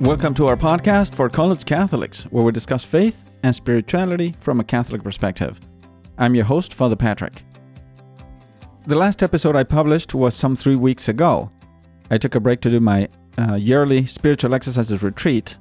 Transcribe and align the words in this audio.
Welcome 0.00 0.32
to 0.36 0.46
our 0.46 0.56
podcast 0.56 1.14
for 1.14 1.28
college 1.28 1.66
Catholics, 1.66 2.22
where 2.30 2.42
we 2.42 2.52
discuss 2.52 2.82
faith 2.86 3.22
and 3.42 3.54
spirituality 3.54 4.34
from 4.40 4.58
a 4.58 4.64
Catholic 4.64 5.02
perspective. 5.02 5.60
I'm 6.16 6.34
your 6.34 6.46
host, 6.46 6.72
Father 6.72 6.96
Patrick. 6.96 7.42
The 8.86 8.96
last 8.96 9.22
episode 9.22 9.56
I 9.56 9.64
published 9.64 10.14
was 10.14 10.34
some 10.34 10.56
three 10.56 10.74
weeks 10.74 11.10
ago. 11.10 11.50
I 12.10 12.16
took 12.16 12.34
a 12.34 12.40
break 12.40 12.62
to 12.62 12.70
do 12.70 12.80
my 12.80 13.08
uh, 13.36 13.56
yearly 13.56 14.06
spiritual 14.06 14.54
exercises 14.54 15.02
retreat, 15.02 15.58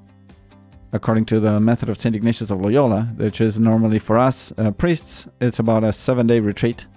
according 0.94 1.26
to 1.26 1.42
the 1.42 1.60
method 1.60 1.90
of 1.90 1.98
St. 1.98 2.16
Ignatius 2.16 2.50
of 2.50 2.62
Loyola, 2.62 3.14
which 3.18 3.42
is 3.42 3.60
normally 3.60 4.00
for 4.00 4.18
us 4.18 4.54
uh, 4.58 4.72
priests, 4.72 5.28
it's 5.42 5.60
about 5.60 5.84
a 5.84 5.92
seven 5.92 6.28
day 6.28 6.40
retreat. 6.40 6.88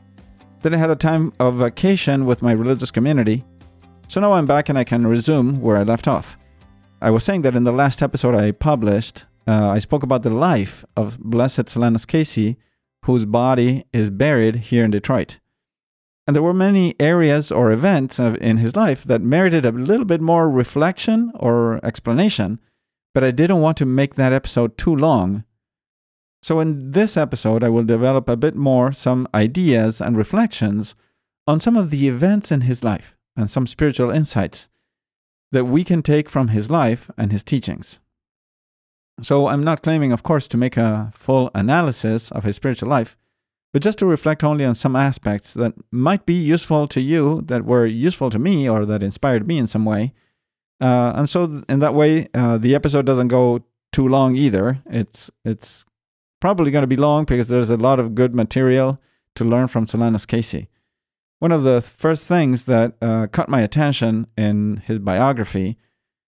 Then 0.61 0.75
I 0.75 0.77
had 0.77 0.91
a 0.91 0.95
time 0.97 1.33
of 1.41 1.57
vacation 1.57 2.25
with 2.25 2.41
my 2.41 2.53
religious 2.53 2.93
community, 2.93 3.45
so 4.07 4.21
now 4.21 4.33
I'm 4.35 4.47
back 4.47 4.69
and 4.69 4.79
I 4.79 4.85
can 4.85 5.09
resume 5.09 5.61
where 5.61 5.77
I 5.77 5.83
left 5.83 6.07
off. 6.07 6.37
I 7.03 7.11
was 7.11 7.25
saying 7.25 7.43
that 7.43 7.57
in 7.57 7.65
the 7.65 7.73
last 7.73 8.01
episode 8.01 8.37
I 8.37 8.53
published, 8.53 9.25
uh, 9.49 9.71
I 9.71 9.81
spoke 9.81 10.05
about 10.05 10.23
the 10.23 10.31
life 10.31 10.85
of 10.97 11.19
Blessed 11.19 11.67
Solanus 11.67 12.07
Casey, 12.07 12.59
whose 13.07 13.25
body 13.25 13.85
is 13.93 14.09
buried 14.09 14.71
here 14.71 14.85
in 14.85 14.93
Detroit. 14.93 15.41
And 16.29 16.37
there 16.37 16.45
were 16.45 16.55
many 16.55 16.95
areas 17.01 17.51
or 17.51 17.73
events 17.73 18.21
in 18.21 18.59
his 18.59 18.77
life 18.77 19.03
that 19.03 19.21
merited 19.21 19.67
a 19.67 19.73
little 19.73 20.05
bit 20.05 20.21
more 20.21 20.49
reflection 20.49 21.33
or 21.35 21.85
explanation, 21.85 22.61
but 23.13 23.25
I 23.25 23.33
didn't 23.33 23.61
want 23.61 23.79
to 23.79 23.85
make 23.85 24.15
that 24.15 24.33
episode 24.33 24.79
too 24.79 24.95
long. 24.95 25.43
So, 26.41 26.61
in 26.61 26.93
this 26.93 27.17
episode, 27.17 27.65
I 27.65 27.69
will 27.69 27.83
develop 27.83 28.29
a 28.29 28.37
bit 28.37 28.55
more 28.55 28.93
some 28.93 29.27
ideas 29.35 30.01
and 30.01 30.17
reflections 30.17 30.95
on 31.49 31.59
some 31.59 31.77
of 31.77 31.91
the 31.91 32.07
events 32.07 32.53
in 32.53 32.61
his 32.61 32.85
life 32.85 33.17
and 33.37 33.51
some 33.51 33.67
spiritual 33.67 34.13
insights 34.13 34.69
that 35.53 35.67
we 35.67 35.85
can 35.85 36.03
take 36.03 36.29
from 36.29 36.49
his 36.49 36.71
life 36.71 37.11
and 37.17 37.31
his 37.31 37.45
teachings. 37.45 38.01
So 39.21 39.49
I'm 39.49 39.63
not 39.63 39.83
claiming, 39.83 40.11
of 40.11 40.23
course, 40.23 40.49
to 40.49 40.57
make 40.57 40.77
a 40.77 41.13
full 41.15 41.51
analysis 41.55 42.31
of 42.33 42.45
his 42.45 42.57
spiritual 42.57 42.89
life, 42.89 43.17
but 43.73 43.83
just 43.83 43.99
to 43.99 44.07
reflect 44.07 44.43
only 44.43 44.65
on 44.65 44.75
some 44.75 44.97
aspects 44.97 45.55
that 45.55 45.75
might 45.91 46.27
be 46.27 46.35
useful 46.35 46.89
to 46.89 47.01
you, 47.01 47.43
that 47.43 47.65
were 47.65 47.87
useful 47.87 48.31
to 48.31 48.39
me, 48.39 48.69
or 48.69 48.85
that 48.87 49.03
inspired 49.03 49.47
me 49.47 49.59
in 49.59 49.67
some 49.67 49.85
way. 49.85 50.13
Uh, 50.81 51.13
and 51.15 51.29
so, 51.29 51.63
in 51.69 51.79
that 51.79 51.95
way, 51.95 52.29
uh, 52.35 52.59
the 52.59 52.75
episode 52.75 53.07
doesn't 53.07 53.29
go 53.29 53.63
too 53.93 54.09
long 54.09 54.35
either. 54.35 54.83
It's 54.87 55.31
it's 55.45 55.85
probably 56.41 56.71
going 56.73 56.83
to 56.83 56.89
be 56.89 56.97
long 56.97 57.25
because 57.25 57.49
there's 57.49 57.71
a 57.71 57.77
lot 57.77 58.01
of 58.01 58.15
good 58.15 58.35
material 58.35 59.01
to 59.37 59.45
learn 59.45 59.69
from 59.69 59.87
Solanus 59.87 60.27
Casey. 60.27 60.69
One 61.43 61.51
of 61.51 61.65
the 61.65 61.81
first 61.81 62.25
things 62.29 62.67
that 62.67 62.95
uh, 63.03 63.27
caught 63.27 63.49
my 63.49 63.63
attention 63.63 64.29
in 64.37 64.77
his 64.87 65.01
biography 65.01 65.77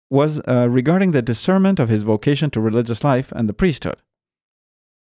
was 0.08 0.40
uh, 0.46 0.68
regarding 0.70 1.10
the 1.10 1.20
discernment 1.20 1.80
of 1.80 1.88
his 1.88 2.04
vocation 2.04 2.48
to 2.50 2.60
religious 2.60 3.02
life 3.02 3.32
and 3.32 3.48
the 3.48 3.52
priesthood. 3.52 3.96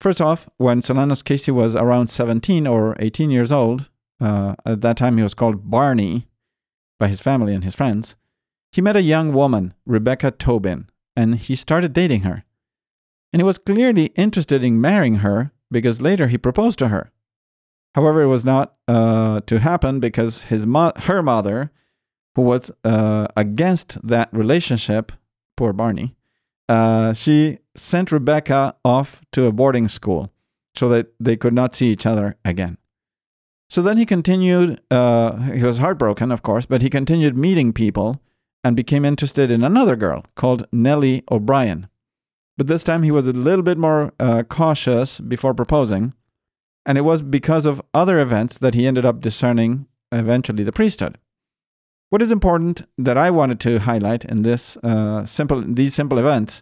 First 0.02 0.20
off, 0.20 0.50
when 0.58 0.82
Solanus 0.82 1.24
Casey 1.24 1.52
was 1.52 1.74
around 1.74 2.10
17 2.10 2.68
or 2.68 2.98
18 3.00 3.32
years 3.32 3.54
old, 3.54 3.90
uh, 4.20 4.56
at 4.66 4.82
that 4.82 4.98
time 4.98 5.16
he 5.16 5.24
was 5.24 5.34
called 5.34 5.72
Barney 5.72 6.28
by 7.00 7.08
his 7.08 7.22
family 7.22 7.54
and 7.54 7.64
his 7.64 7.74
friends, 7.74 8.18
he 8.74 8.82
met 8.82 8.98
a 8.98 9.02
young 9.02 9.32
woman, 9.32 9.74
Rebecca 9.86 10.32
Tobin, 10.32 10.90
and 11.16 11.36
he 11.36 11.56
started 11.56 11.94
dating 11.94 12.24
her. 12.24 12.44
And 13.32 13.40
he 13.40 13.46
was 13.46 13.58
clearly 13.58 14.08
interested 14.18 14.66
in 14.66 14.82
marrying 14.82 15.20
her 15.20 15.54
because 15.72 16.02
later 16.02 16.28
he 16.28 16.38
proposed 16.38 16.78
to 16.80 16.90
her. 16.90 17.13
However, 17.96 18.22
it 18.22 18.28
was 18.28 18.44
not 18.44 18.76
uh, 18.88 19.42
to 19.42 19.60
happen 19.60 20.00
because 20.00 20.44
his 20.44 20.66
mo- 20.66 20.94
her 20.98 21.22
mother, 21.22 21.72
who 22.36 22.42
was 22.42 22.72
uh, 22.84 23.28
against 23.38 24.06
that 24.08 24.30
relationship, 24.32 25.12
poor 25.56 25.74
Barney, 25.74 26.16
uh, 26.68 27.14
she 27.14 27.60
sent 27.76 28.12
Rebecca 28.12 28.76
off 28.84 29.22
to 29.34 29.46
a 29.46 29.52
boarding 29.52 29.88
school 29.88 30.32
so 30.76 30.90
that 30.90 31.14
they 31.20 31.38
could 31.38 31.54
not 31.54 31.76
see 31.76 31.88
each 31.88 32.06
other 32.06 32.36
again. 32.44 32.78
So 33.70 33.82
then 33.82 33.98
he 33.98 34.06
continued, 34.06 34.82
uh, 34.92 35.38
he 35.52 35.64
was 35.64 35.78
heartbroken, 35.78 36.32
of 36.32 36.42
course, 36.42 36.66
but 36.66 36.82
he 36.82 36.90
continued 36.90 37.38
meeting 37.38 37.74
people 37.74 38.22
and 38.64 38.76
became 38.76 39.06
interested 39.06 39.52
in 39.52 39.64
another 39.64 39.96
girl 39.96 40.26
called 40.36 40.68
Nellie 40.72 41.24
O'Brien. 41.30 41.88
But 42.58 42.68
this 42.68 42.84
time 42.84 43.04
he 43.04 43.12
was 43.12 43.28
a 43.28 43.34
little 43.34 43.64
bit 43.64 43.78
more 43.78 44.14
uh, 44.20 44.44
cautious 44.44 45.20
before 45.20 45.54
proposing 45.54 46.14
and 46.86 46.98
it 46.98 47.02
was 47.02 47.22
because 47.22 47.66
of 47.66 47.82
other 47.94 48.20
events 48.20 48.58
that 48.58 48.74
he 48.74 48.86
ended 48.86 49.06
up 49.06 49.22
discerning 49.22 49.88
eventually 50.12 50.64
the 50.64 50.72
priesthood. 50.72 51.18
What 52.10 52.22
is 52.22 52.32
important 52.32 52.84
that 52.98 53.18
I 53.18 53.32
wanted 53.32 53.60
to 53.62 53.80
highlight 53.80 54.26
in 54.26 54.44
this 54.44 54.78
uh, 54.78 55.26
simple 55.26 55.62
these 55.62 55.96
simple 55.96 56.20
events 56.20 56.62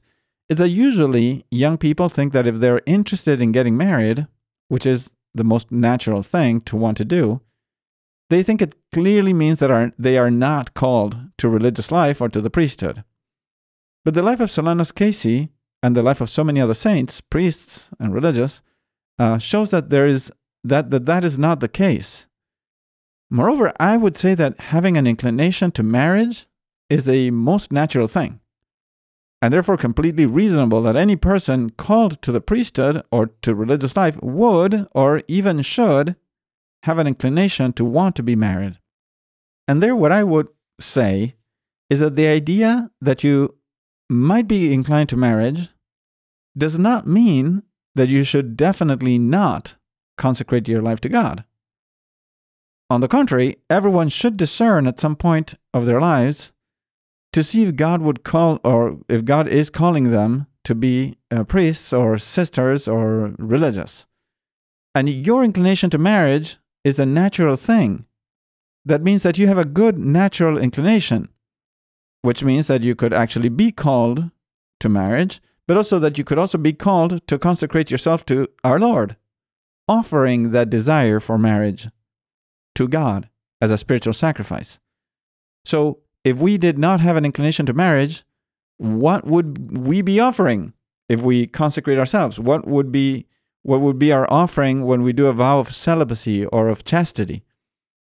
is 0.49 0.57
that 0.57 0.69
usually 0.69 1.45
young 1.51 1.77
people 1.77 2.09
think 2.09 2.33
that 2.33 2.47
if 2.47 2.55
they're 2.55 2.81
interested 2.85 3.41
in 3.41 3.51
getting 3.51 3.75
married, 3.77 4.27
which 4.69 4.85
is 4.85 5.11
the 5.33 5.43
most 5.43 5.71
natural 5.71 6.23
thing 6.23 6.61
to 6.61 6.75
want 6.75 6.97
to 6.97 7.05
do, 7.05 7.41
they 8.29 8.43
think 8.43 8.61
it 8.61 8.75
clearly 8.93 9.33
means 9.33 9.59
that 9.59 9.71
are, 9.71 9.91
they 9.99 10.17
are 10.17 10.31
not 10.31 10.73
called 10.73 11.17
to 11.37 11.49
religious 11.49 11.91
life 11.91 12.21
or 12.21 12.29
to 12.29 12.39
the 12.41 12.49
priesthood. 12.49 13.03
But 14.05 14.13
the 14.13 14.23
life 14.23 14.39
of 14.39 14.49
Solanus 14.49 14.93
Casey 14.93 15.49
and 15.83 15.95
the 15.95 16.03
life 16.03 16.21
of 16.21 16.29
so 16.29 16.43
many 16.43 16.61
other 16.61 16.73
saints, 16.73 17.21
priests, 17.21 17.89
and 17.99 18.13
religious 18.13 18.61
uh, 19.21 19.37
shows 19.37 19.69
that 19.69 19.91
there 19.91 20.07
is 20.07 20.31
that, 20.63 20.89
that 20.89 21.05
that 21.05 21.23
is 21.23 21.37
not 21.37 21.59
the 21.59 21.67
case. 21.67 22.25
Moreover, 23.29 23.71
I 23.79 23.95
would 23.95 24.17
say 24.17 24.33
that 24.33 24.59
having 24.73 24.97
an 24.97 25.05
inclination 25.05 25.69
to 25.73 25.83
marriage 25.83 26.47
is 26.89 27.07
a 27.07 27.29
most 27.29 27.71
natural 27.71 28.07
thing, 28.07 28.39
and 29.39 29.53
therefore 29.53 29.77
completely 29.77 30.25
reasonable 30.25 30.81
that 30.81 30.95
any 30.95 31.15
person 31.15 31.69
called 31.69 32.19
to 32.23 32.31
the 32.31 32.41
priesthood 32.41 33.03
or 33.11 33.27
to 33.43 33.53
religious 33.53 33.95
life 33.95 34.19
would, 34.23 34.87
or 34.91 35.21
even 35.27 35.61
should, 35.61 36.15
have 36.83 36.97
an 36.97 37.05
inclination 37.05 37.73
to 37.73 37.85
want 37.85 38.15
to 38.15 38.23
be 38.23 38.35
married. 38.35 38.79
And 39.67 39.83
there, 39.83 39.95
what 39.95 40.11
I 40.11 40.23
would 40.23 40.47
say 40.79 41.35
is 41.91 41.99
that 41.99 42.15
the 42.15 42.27
idea 42.27 42.89
that 42.99 43.23
you 43.23 43.55
might 44.09 44.47
be 44.47 44.73
inclined 44.73 45.09
to 45.09 45.15
marriage 45.15 45.69
does 46.57 46.79
not 46.79 47.05
mean 47.05 47.61
that 47.95 48.09
you 48.09 48.23
should 48.23 48.55
definitely 48.55 49.17
not 49.17 49.75
consecrate 50.17 50.67
your 50.67 50.81
life 50.81 51.01
to 51.01 51.09
God. 51.09 51.43
On 52.89 53.01
the 53.01 53.07
contrary, 53.07 53.57
everyone 53.69 54.09
should 54.09 54.35
discern 54.37 54.85
at 54.85 54.99
some 54.99 55.15
point 55.15 55.55
of 55.73 55.85
their 55.85 56.01
lives 56.01 56.51
to 57.33 57.43
see 57.43 57.63
if 57.63 57.75
God 57.75 58.01
would 58.01 58.23
call 58.23 58.59
or 58.63 58.99
if 59.07 59.23
God 59.23 59.47
is 59.47 59.69
calling 59.69 60.11
them 60.11 60.47
to 60.65 60.75
be 60.75 61.17
uh, 61.31 61.43
priests 61.43 61.93
or 61.93 62.17
sisters 62.17 62.87
or 62.87 63.33
religious. 63.37 64.05
And 64.93 65.07
your 65.07 65.43
inclination 65.43 65.89
to 65.91 65.97
marriage 65.97 66.57
is 66.83 66.99
a 66.99 67.05
natural 67.05 67.55
thing. 67.55 68.05
That 68.83 69.03
means 69.03 69.23
that 69.23 69.37
you 69.37 69.47
have 69.47 69.57
a 69.57 69.65
good 69.65 69.97
natural 69.97 70.57
inclination, 70.57 71.29
which 72.23 72.43
means 72.43 72.67
that 72.67 72.83
you 72.83 72.95
could 72.95 73.13
actually 73.13 73.49
be 73.49 73.71
called 73.71 74.31
to 74.79 74.89
marriage 74.89 75.39
but 75.67 75.77
also 75.77 75.99
that 75.99 76.17
you 76.17 76.23
could 76.23 76.37
also 76.37 76.57
be 76.57 76.73
called 76.73 77.25
to 77.27 77.39
consecrate 77.39 77.91
yourself 77.91 78.25
to 78.25 78.47
our 78.63 78.79
Lord, 78.79 79.15
offering 79.87 80.51
that 80.51 80.69
desire 80.69 81.19
for 81.19 81.37
marriage 81.37 81.89
to 82.75 82.87
God 82.87 83.29
as 83.61 83.71
a 83.71 83.77
spiritual 83.77 84.13
sacrifice. 84.13 84.79
So, 85.65 85.99
if 86.23 86.37
we 86.37 86.57
did 86.57 86.77
not 86.77 87.01
have 87.01 87.15
an 87.15 87.25
inclination 87.25 87.65
to 87.65 87.73
marriage, 87.73 88.23
what 88.77 89.25
would 89.25 89.77
we 89.85 90.01
be 90.01 90.19
offering 90.19 90.73
if 91.09 91.21
we 91.21 91.47
consecrate 91.47 91.99
ourselves? 91.99 92.39
What 92.39 92.67
would 92.67 92.91
be 92.91 93.27
what 93.63 93.81
would 93.81 93.99
be 93.99 94.11
our 94.11 94.31
offering 94.31 94.85
when 94.85 95.03
we 95.03 95.13
do 95.13 95.27
a 95.27 95.33
vow 95.33 95.59
of 95.59 95.71
celibacy 95.71 96.45
or 96.47 96.67
of 96.67 96.83
chastity? 96.83 97.43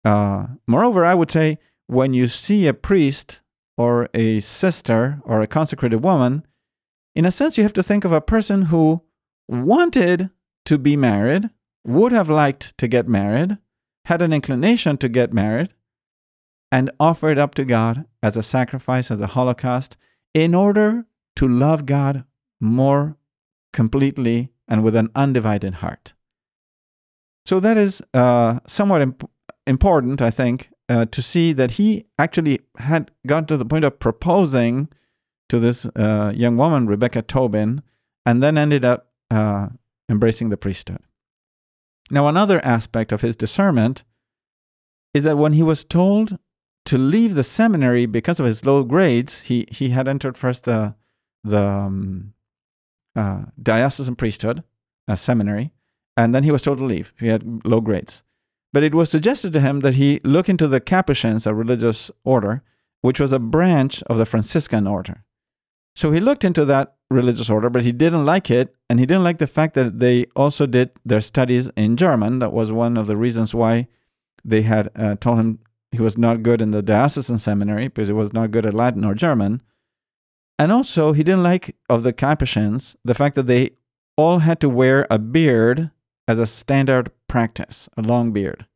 Uh, 0.05 0.47
moreover, 0.67 1.05
I 1.05 1.15
would 1.15 1.31
say 1.31 1.59
when 1.87 2.15
you 2.15 2.29
see 2.29 2.67
a 2.67 2.75
priest 2.75 3.43
or 3.77 4.09
a 4.15 4.41
sister 4.41 5.21
or 5.25 5.41
a 5.41 5.47
consecrated 5.47 6.03
woman, 6.03 6.47
in 7.15 7.25
a 7.25 7.31
sense, 7.31 7.57
you 7.57 7.63
have 7.63 7.73
to 7.75 7.83
think 7.83 8.05
of 8.05 8.13
a 8.13 8.21
person 8.21 8.63
who 8.63 9.03
wanted 9.49 10.31
to 10.67 10.79
be 10.79 10.97
married, 10.97 11.51
would 11.85 12.13
have 12.13 12.31
liked 12.31 12.77
to 12.79 12.89
get 12.89 13.09
married, 13.09 13.59
had 14.07 14.23
an 14.23 14.33
inclination 14.33 14.97
to 14.99 15.09
get 15.09 15.33
married, 15.33 15.75
and 16.73 16.91
offered 16.99 17.39
up 17.39 17.55
to 17.55 17.65
God 17.65 18.07
as 18.23 18.37
a 18.37 18.43
sacrifice, 18.43 19.11
as 19.11 19.21
a 19.21 19.29
holocaust, 19.29 19.97
in 20.33 20.55
order 20.55 21.07
to 21.37 21.47
love 21.47 21.87
God 21.87 22.25
more 22.61 23.17
completely 23.73 24.51
and 24.67 24.83
with 24.83 24.97
an 24.97 25.11
undivided 25.15 25.75
heart. 25.75 26.15
So 27.47 27.61
that 27.61 27.77
is 27.77 28.03
uh, 28.15 28.61
somewhat 28.67 29.03
imp- 29.03 29.31
important, 29.67 30.23
I 30.23 30.31
think, 30.31 30.71
uh, 30.89 31.07
to 31.07 31.23
see 31.23 31.53
that 31.53 31.73
he 31.73 32.07
actually 32.19 32.61
had 32.79 33.11
got 33.27 33.49
to 33.49 33.57
the 33.57 33.65
point 33.65 33.85
of 33.85 33.99
proposing 33.99 34.89
to 35.49 35.59
this 35.59 35.87
uh, 35.97 36.33
young 36.35 36.57
woman, 36.57 36.87
Rebecca 36.87 37.23
Tobin, 37.23 37.83
and 38.25 38.43
then 38.43 38.57
ended 38.57 38.85
up 38.85 39.09
uh, 39.31 39.69
embracing 40.09 40.49
the 40.49 40.57
priesthood. 40.57 41.01
Now, 42.11 42.29
another 42.29 42.65
aspect 42.65 43.13
of 43.13 43.21
his 43.21 43.37
discernment 43.37 44.05
is 45.13 45.25
that 45.25 45.39
when 45.39 45.53
he 45.53 45.63
was 45.63 45.85
told 45.85 46.39
to 46.87 46.99
leave 46.99 47.35
the 47.35 47.45
seminary 47.45 48.05
because 48.07 48.41
of 48.41 48.47
his 48.47 48.65
low 48.65 48.85
grades, 48.85 49.41
he, 49.43 49.67
he 49.71 49.91
had 49.91 50.09
entered 50.09 50.37
first 50.37 50.65
the 50.65 50.95
the 51.45 51.63
um, 51.63 52.33
uh, 53.15 53.43
diocesan 53.63 54.17
priesthood, 54.17 54.65
a 55.07 55.17
seminary, 55.17 55.73
and 56.17 56.35
then 56.35 56.43
he 56.43 56.51
was 56.51 56.63
told 56.63 56.79
to 56.79 56.85
leave. 56.85 57.13
He 57.19 57.29
had 57.29 57.65
low 57.65 57.81
grades. 57.81 58.23
But 58.73 58.83
it 58.83 58.95
was 58.95 59.11
suggested 59.11 59.53
to 59.53 59.61
him 59.61 59.81
that 59.81 59.95
he 59.95 60.21
look 60.25 60.49
into 60.49 60.67
the 60.67 60.81
Capuchins, 60.81 61.47
a 61.47 61.55
religious 61.55 62.11
order, 62.25 62.63
which 63.03 63.21
was 63.21 63.33
a 63.33 63.39
branch 63.39 64.03
of 64.05 64.17
the 64.17 64.27
Franciscan 64.27 64.87
order. 64.87 65.24
So 65.97 66.11
he 66.11 66.21
looked 66.21 66.45
into 66.45 66.65
that 66.65 66.97
religious 67.11 67.49
order, 67.49 67.71
but 67.71 67.85
he 67.85 67.93
didn't 67.93 68.27
like 68.27 68.51
it. 68.51 68.75
And 68.91 68.99
he 68.99 69.07
didn't 69.07 69.25
like 69.25 69.39
the 69.39 69.47
fact 69.47 69.75
that 69.75 70.01
they 70.01 70.27
also 70.37 70.67
did 70.67 70.91
their 71.05 71.21
studies 71.21 71.71
in 71.77 71.97
German. 71.97 72.39
That 72.41 72.53
was 72.53 72.73
one 72.73 72.97
of 72.97 73.07
the 73.07 73.17
reasons 73.17 73.55
why 73.55 73.89
they 74.45 74.63
had 74.63 74.91
uh, 74.97 75.17
told 75.17 75.39
him 75.39 75.59
he 75.93 76.03
was 76.03 76.19
not 76.19 76.43
good 76.43 76.61
in 76.61 76.73
the 76.73 76.83
diocesan 76.83 77.39
seminary 77.39 77.89
because 77.89 78.09
he 78.09 78.15
was 78.15 78.33
not 78.33 78.51
good 78.51 78.67
at 78.67 78.75
Latin 78.75 79.05
or 79.05 79.15
German. 79.15 79.63
And 80.59 80.71
also, 80.71 81.13
he 81.13 81.23
didn't 81.23 81.43
like 81.43 81.77
of 81.89 82.03
the 82.03 82.13
Capuchins 82.13 82.97
the 83.05 83.15
fact 83.15 83.35
that 83.37 83.47
they 83.47 83.71
all 84.17 84.39
had 84.39 84.61
to 84.61 84.69
wear 84.69 85.07
a 85.11 85.19
beard 85.19 85.91
as 86.29 86.39
a 86.39 86.47
standard 86.47 87.11
practice, 87.29 87.89
a 87.97 88.03
long 88.03 88.33
beard. 88.33 88.67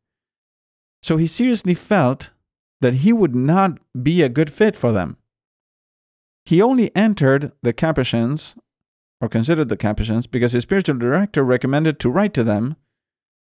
So 1.01 1.17
he 1.17 1.27
seriously 1.27 1.73
felt 1.73 2.31
that 2.81 2.95
he 2.95 3.13
would 3.13 3.35
not 3.35 3.79
be 4.01 4.21
a 4.21 4.29
good 4.29 4.51
fit 4.51 4.75
for 4.75 4.91
them. 4.91 5.17
He 6.49 6.63
only 6.63 6.89
entered 6.95 7.51
the 7.61 7.73
Capuchins, 7.73 8.55
or 9.21 9.29
considered 9.29 9.69
the 9.69 9.77
Capuchins, 9.77 10.25
because 10.25 10.53
his 10.53 10.63
spiritual 10.63 10.97
director 10.97 11.43
recommended 11.43 11.99
to 11.99 12.09
write 12.09 12.33
to 12.33 12.43
them. 12.43 12.75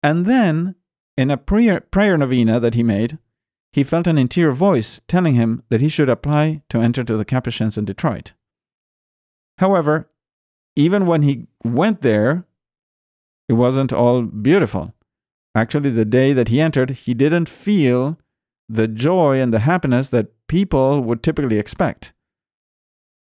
And 0.03 0.27
then, 0.27 0.75
in 1.17 1.31
a 1.31 1.37
prayer, 1.37 1.83
prayer 1.83 2.19
novena 2.19 2.59
that 2.59 2.75
he 2.75 2.83
made, 2.83 3.19
he 3.73 3.85
felt 3.85 4.09
an 4.09 4.19
interior 4.19 4.51
voice 4.51 5.01
telling 5.07 5.37
him 5.37 5.63
that 5.69 5.81
he 5.81 5.89
should 5.89 6.09
apply 6.09 6.63
to 6.69 6.81
enter 6.81 7.05
to 7.05 7.17
the 7.17 7.25
Capuchins 7.25 7.79
in 7.79 7.85
Detroit. 7.85 8.33
However, 9.59 10.11
even 10.75 11.07
when 11.07 11.23
he 11.23 11.47
went 11.63 12.03
there, 12.03 12.45
it 13.49 13.53
wasn't 13.53 13.93
all 13.93 14.23
beautiful. 14.23 14.95
Actually, 15.55 15.91
the 15.91 16.05
day 16.05 16.33
that 16.33 16.49
he 16.49 16.61
entered, 16.61 16.91
he 16.91 17.15
didn't 17.15 17.49
feel 17.49 18.19
the 18.69 18.89
joy 18.89 19.41
and 19.41 19.55
the 19.55 19.61
happiness 19.61 20.09
that 20.09 20.33
people 20.49 21.03
would 21.03 21.23
typically 21.23 21.61
expect. 21.61 22.13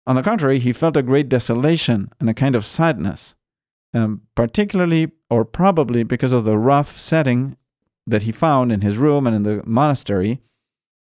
On 0.06 0.16
the 0.16 0.24
contrary, 0.24 0.60
he 0.60 0.74
felt 0.74 0.98
a 0.98 1.04
great 1.04 1.30
desolation 1.30 2.12
and 2.20 2.30
a 2.30 2.34
kind 2.34 2.56
of 2.56 2.66
sadness, 2.66 3.36
um, 3.94 4.22
particularly 4.36 5.12
or 5.30 5.46
probably 5.46 6.04
because 6.04 6.34
of 6.34 6.44
the 6.44 6.58
rough 6.58 7.00
setting 7.00 7.56
that 8.06 8.24
he 8.24 8.32
found 8.32 8.72
in 8.72 8.82
his 8.82 8.98
room 8.98 9.26
and 9.26 9.36
in 9.36 9.44
the 9.44 9.64
monastery, 9.66 10.42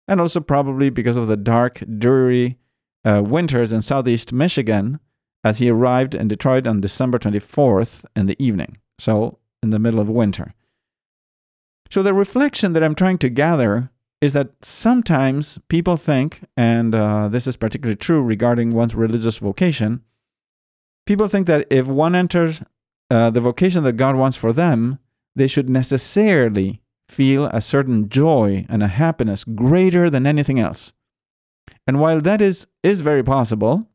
and 0.06 0.20
also 0.20 0.41
probably 0.41 0.91
because 0.91 1.17
of 1.17 1.29
the 1.29 1.37
dark, 1.37 1.82
dreary 1.99 2.58
uh, 3.05 3.23
winters 3.25 3.73
in 3.73 3.81
southeast 3.81 4.32
Michigan 4.32 5.00
as 5.43 5.58
he 5.58 5.70
arrived 5.70 6.14
in 6.14 6.29
Detroit 6.29 6.67
on 6.67 6.82
December 6.82 7.19
24th 7.19 8.05
in 8.14 8.26
the 8.26 8.37
evening 8.43 8.76
so 9.00 9.38
in 9.62 9.70
the 9.70 9.79
middle 9.79 9.99
of 9.99 10.08
winter. 10.08 10.55
So 11.91 12.02
the 12.02 12.14
reflection 12.14 12.73
that 12.75 12.85
I'm 12.85 12.94
trying 12.94 13.19
to 13.19 13.29
gather 13.29 13.91
is 14.20 14.32
that 14.34 14.50
sometimes 14.62 15.58
people 15.69 15.96
think, 15.96 16.43
and 16.56 16.94
uh, 16.94 17.28
this 17.28 17.46
is 17.46 17.56
particularly 17.56 17.96
true 17.96 18.22
regarding 18.22 18.70
one's 18.70 18.94
religious 18.94 19.38
vocation, 19.38 20.02
people 21.06 21.26
think 21.26 21.46
that 21.46 21.67
if 21.70 21.87
one 21.87 22.14
enters 22.14 22.62
uh, 23.11 23.31
the 23.31 23.40
vocation 23.40 23.82
that 23.84 23.94
God 23.94 24.17
wants 24.17 24.37
for 24.37 24.52
them, 24.52 24.99
they 25.34 25.46
should 25.46 25.70
necessarily 25.70 26.82
feel 27.08 27.46
a 27.46 27.61
certain 27.61 28.08
joy 28.08 28.67
and 28.69 28.82
a 28.82 28.88
happiness 28.88 29.43
greater 29.44 30.11
than 30.11 30.26
anything 30.26 30.61
else. 30.61 30.93
And 31.87 31.99
while 31.99 32.20
that 32.20 32.40
is, 32.40 32.66
is 32.82 33.00
very 33.00 33.23
possible, 33.23 33.88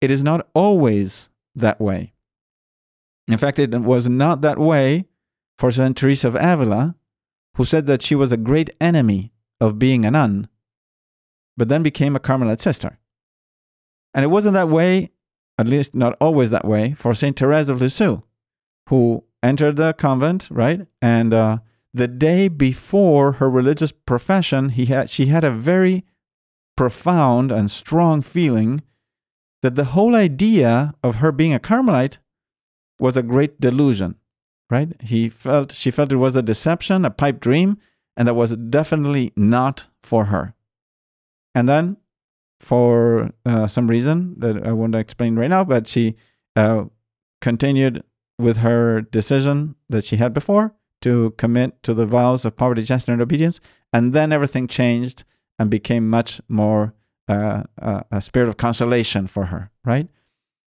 it 0.00 0.10
is 0.10 0.22
not 0.22 0.48
always 0.54 1.30
that 1.54 1.80
way. 1.80 2.12
In 3.28 3.38
fact, 3.38 3.58
it 3.58 3.70
was 3.70 4.08
not 4.08 4.40
that 4.42 4.58
way 4.58 5.06
for 5.58 5.70
St. 5.70 5.96
Teresa 5.96 6.28
of 6.28 6.36
Avila, 6.36 6.96
who 7.56 7.64
said 7.64 7.86
that 7.86 8.02
she 8.02 8.14
was 8.14 8.32
a 8.32 8.36
great 8.36 8.70
enemy 8.80 9.32
of 9.60 9.78
being 9.78 10.04
a 10.04 10.10
nun, 10.10 10.48
but 11.56 11.68
then 11.68 11.82
became 11.82 12.16
a 12.16 12.20
Carmelite 12.20 12.60
sister. 12.60 12.98
And 14.14 14.24
it 14.24 14.28
wasn't 14.28 14.54
that 14.54 14.68
way, 14.68 15.10
at 15.58 15.68
least 15.68 15.94
not 15.94 16.16
always 16.20 16.50
that 16.50 16.66
way, 16.66 16.94
for 16.94 17.14
St. 17.14 17.38
Therese 17.38 17.68
of 17.68 17.80
Lisieux, 17.80 18.22
who 18.88 19.24
entered 19.42 19.76
the 19.76 19.92
convent, 19.92 20.48
right? 20.50 20.86
And 21.00 21.32
uh, 21.34 21.58
the 21.94 22.08
day 22.08 22.48
before 22.48 23.32
her 23.32 23.50
religious 23.50 23.92
profession, 23.92 24.70
he 24.70 24.86
had, 24.86 25.10
she 25.10 25.26
had 25.26 25.44
a 25.44 25.50
very 25.50 26.04
profound 26.76 27.52
and 27.52 27.70
strong 27.70 28.22
feeling 28.22 28.82
that 29.62 29.74
the 29.74 29.86
whole 29.86 30.14
idea 30.14 30.94
of 31.02 31.16
her 31.16 31.32
being 31.32 31.54
a 31.54 31.60
Carmelite 31.60 32.18
was 32.98 33.16
a 33.16 33.22
great 33.22 33.60
delusion, 33.60 34.16
right? 34.72 34.90
He 35.02 35.28
felt 35.28 35.70
she 35.70 35.90
felt 35.90 36.12
it 36.12 36.16
was 36.16 36.34
a 36.34 36.42
deception, 36.42 37.04
a 37.04 37.10
pipe 37.10 37.40
dream, 37.40 37.76
and 38.16 38.26
that 38.26 38.34
was 38.34 38.56
definitely 38.56 39.32
not 39.36 39.86
for 40.00 40.24
her. 40.24 40.54
And 41.54 41.68
then, 41.68 41.98
for 42.58 43.30
uh, 43.44 43.66
some 43.66 43.88
reason 43.88 44.34
that 44.38 44.66
I 44.66 44.72
won't 44.72 44.94
explain 44.94 45.36
right 45.36 45.50
now, 45.50 45.62
but 45.62 45.86
she 45.86 46.16
uh, 46.56 46.84
continued 47.42 48.02
with 48.38 48.56
her 48.58 49.02
decision 49.02 49.74
that 49.90 50.06
she 50.06 50.16
had 50.16 50.32
before 50.32 50.74
to 51.02 51.32
commit 51.32 51.82
to 51.82 51.92
the 51.92 52.06
vows 52.06 52.46
of 52.46 52.56
poverty, 52.56 52.82
chastity, 52.82 53.12
and 53.12 53.20
obedience, 53.20 53.60
and 53.92 54.14
then 54.14 54.32
everything 54.32 54.66
changed 54.66 55.24
and 55.58 55.68
became 55.68 56.08
much 56.08 56.40
more 56.48 56.94
uh, 57.28 57.62
a 58.10 58.20
spirit 58.20 58.48
of 58.48 58.56
consolation 58.56 59.26
for 59.26 59.46
her, 59.46 59.70
right? 59.84 60.08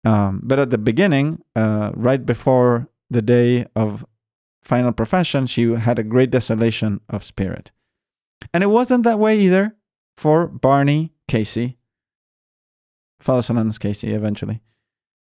Um, 0.05 0.41
but 0.43 0.59
at 0.59 0.71
the 0.71 0.79
beginning, 0.79 1.43
uh, 1.55 1.93
right 1.95 2.25
before 2.25 2.89
the 3.13 3.23
day 3.23 3.67
of 3.77 4.05
final 4.63 4.93
profession, 4.93 5.47
she 5.47 5.73
had 5.73 5.99
a 5.99 6.05
great 6.05 6.31
desolation 6.31 7.01
of 7.09 7.25
spirit. 7.25 7.73
And 8.53 8.63
it 8.63 8.69
wasn't 8.69 9.05
that 9.05 9.19
way 9.19 9.39
either 9.39 9.77
for 10.17 10.47
Barney 10.47 11.13
Casey, 11.29 11.79
Father 13.19 13.43
Solanus 13.43 13.79
Casey 13.79 14.13
eventually, 14.13 14.61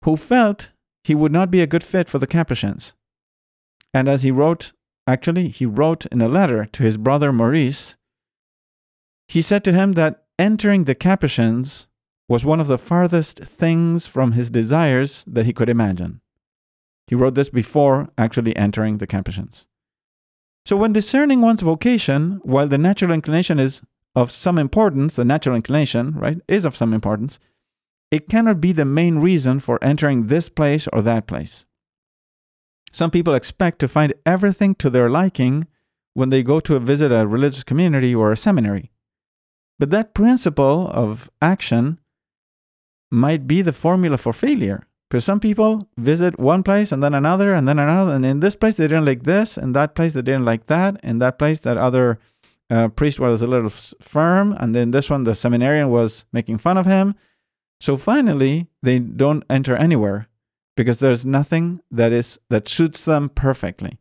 who 0.03 0.17
felt 0.17 0.69
he 1.03 1.15
would 1.15 1.31
not 1.31 1.51
be 1.51 1.61
a 1.61 1.67
good 1.67 1.83
fit 1.83 2.09
for 2.09 2.19
the 2.19 2.27
Capuchins. 2.27 2.93
And 3.93 4.07
as 4.07 4.23
he 4.23 4.31
wrote, 4.31 4.73
actually, 5.07 5.49
he 5.49 5.65
wrote 5.65 6.05
in 6.07 6.21
a 6.21 6.27
letter 6.27 6.65
to 6.65 6.83
his 6.83 6.97
brother 6.97 7.31
Maurice, 7.31 7.95
he 9.27 9.41
said 9.41 9.63
to 9.63 9.73
him 9.73 9.93
that 9.93 10.25
entering 10.37 10.83
the 10.83 10.95
Capuchins 10.95 11.87
was 12.27 12.43
one 12.43 12.59
of 12.59 12.67
the 12.67 12.77
farthest 12.77 13.39
things 13.39 14.07
from 14.07 14.33
his 14.33 14.49
desires 14.49 15.23
that 15.27 15.45
he 15.45 15.53
could 15.53 15.69
imagine. 15.69 16.21
He 17.07 17.15
wrote 17.15 17.35
this 17.35 17.49
before 17.49 18.09
actually 18.17 18.55
entering 18.55 18.97
the 18.97 19.07
Capuchins. 19.07 19.67
So, 20.65 20.75
when 20.75 20.93
discerning 20.93 21.41
one's 21.41 21.61
vocation, 21.61 22.39
while 22.43 22.67
the 22.67 22.79
natural 22.79 23.11
inclination 23.11 23.59
is 23.59 23.81
of 24.15 24.31
some 24.31 24.57
importance, 24.57 25.15
the 25.15 25.25
natural 25.25 25.55
inclination, 25.55 26.13
right, 26.13 26.39
is 26.47 26.65
of 26.65 26.75
some 26.75 26.93
importance, 26.93 27.37
it 28.09 28.29
cannot 28.29 28.61
be 28.61 28.71
the 28.71 28.85
main 28.85 29.19
reason 29.19 29.59
for 29.59 29.83
entering 29.83 30.27
this 30.27 30.49
place 30.49 30.87
or 30.91 31.01
that 31.03 31.27
place. 31.27 31.65
Some 32.91 33.11
people 33.11 33.33
expect 33.33 33.79
to 33.79 33.87
find 33.87 34.13
everything 34.25 34.73
to 34.75 34.89
their 34.89 35.09
liking 35.09 35.67
when 36.13 36.29
they 36.29 36.43
go 36.43 36.59
to 36.61 36.79
visit 36.79 37.11
a 37.11 37.27
religious 37.27 37.63
community 37.63 38.15
or 38.15 38.31
a 38.31 38.37
seminary. 38.37 38.89
But 39.77 39.89
that 39.91 40.13
principle 40.13 40.89
of 40.93 41.29
action 41.41 41.99
might 43.11 43.47
be 43.47 43.61
the 43.61 43.73
formula 43.73 44.17
for 44.17 44.33
failure. 44.33 44.87
Because 45.09 45.23
some 45.23 45.39
people 45.39 45.87
visit 45.97 46.39
one 46.39 46.63
place 46.63 46.91
and 46.91 47.03
then 47.03 47.13
another 47.13 47.53
and 47.53 47.67
then 47.67 47.77
another, 47.77 48.13
and 48.13 48.25
in 48.25 48.39
this 48.39 48.55
place 48.55 48.75
they 48.75 48.87
didn't 48.87 49.05
like 49.05 49.23
this, 49.23 49.57
in 49.57 49.73
that 49.73 49.95
place 49.95 50.13
they 50.13 50.21
didn't 50.21 50.45
like 50.45 50.65
that, 50.65 50.99
in 51.03 51.19
that 51.19 51.37
place 51.37 51.59
that 51.59 51.77
other 51.77 52.19
uh, 52.69 52.87
priest 52.87 53.19
was 53.19 53.41
a 53.41 53.47
little 53.47 53.69
firm, 53.69 54.53
and 54.53 54.73
then 54.73 54.91
this 54.91 55.09
one 55.09 55.23
the 55.23 55.35
seminarian 55.35 55.89
was 55.89 56.25
making 56.33 56.57
fun 56.57 56.77
of 56.77 56.85
him. 56.85 57.15
So 57.79 57.97
finally, 57.97 58.67
they 58.81 58.99
don't 58.99 59.43
enter 59.49 59.75
anywhere 59.75 60.27
because 60.75 60.97
there's 60.97 61.25
nothing 61.25 61.81
that 61.91 62.11
is 62.11 62.39
that 62.49 62.67
suits 62.67 63.05
them 63.05 63.29
perfectly. 63.29 63.99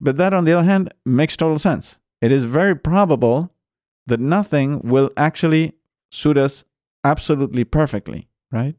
But 0.00 0.16
that, 0.16 0.34
on 0.34 0.44
the 0.44 0.52
other 0.52 0.64
hand, 0.66 0.92
makes 1.04 1.36
total 1.36 1.58
sense. 1.58 1.98
It 2.20 2.32
is 2.32 2.44
very 2.44 2.74
probable 2.74 3.52
that 4.06 4.20
nothing 4.20 4.80
will 4.80 5.10
actually 5.16 5.74
suit 6.10 6.36
us 6.36 6.64
absolutely 7.04 7.64
perfectly, 7.64 8.28
right? 8.50 8.74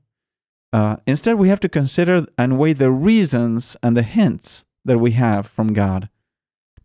Uh, 0.73 0.97
instead, 1.07 1.35
we 1.35 1.49
have 1.49 1.59
to 1.61 1.69
consider 1.69 2.25
and 2.37 2.57
weigh 2.57 2.73
the 2.73 2.91
reasons 2.91 3.77
and 3.81 3.95
the 3.95 4.03
hints 4.03 4.65
that 4.83 4.99
we 4.99 5.11
have 5.11 5.47
from 5.47 5.73
God 5.73 6.09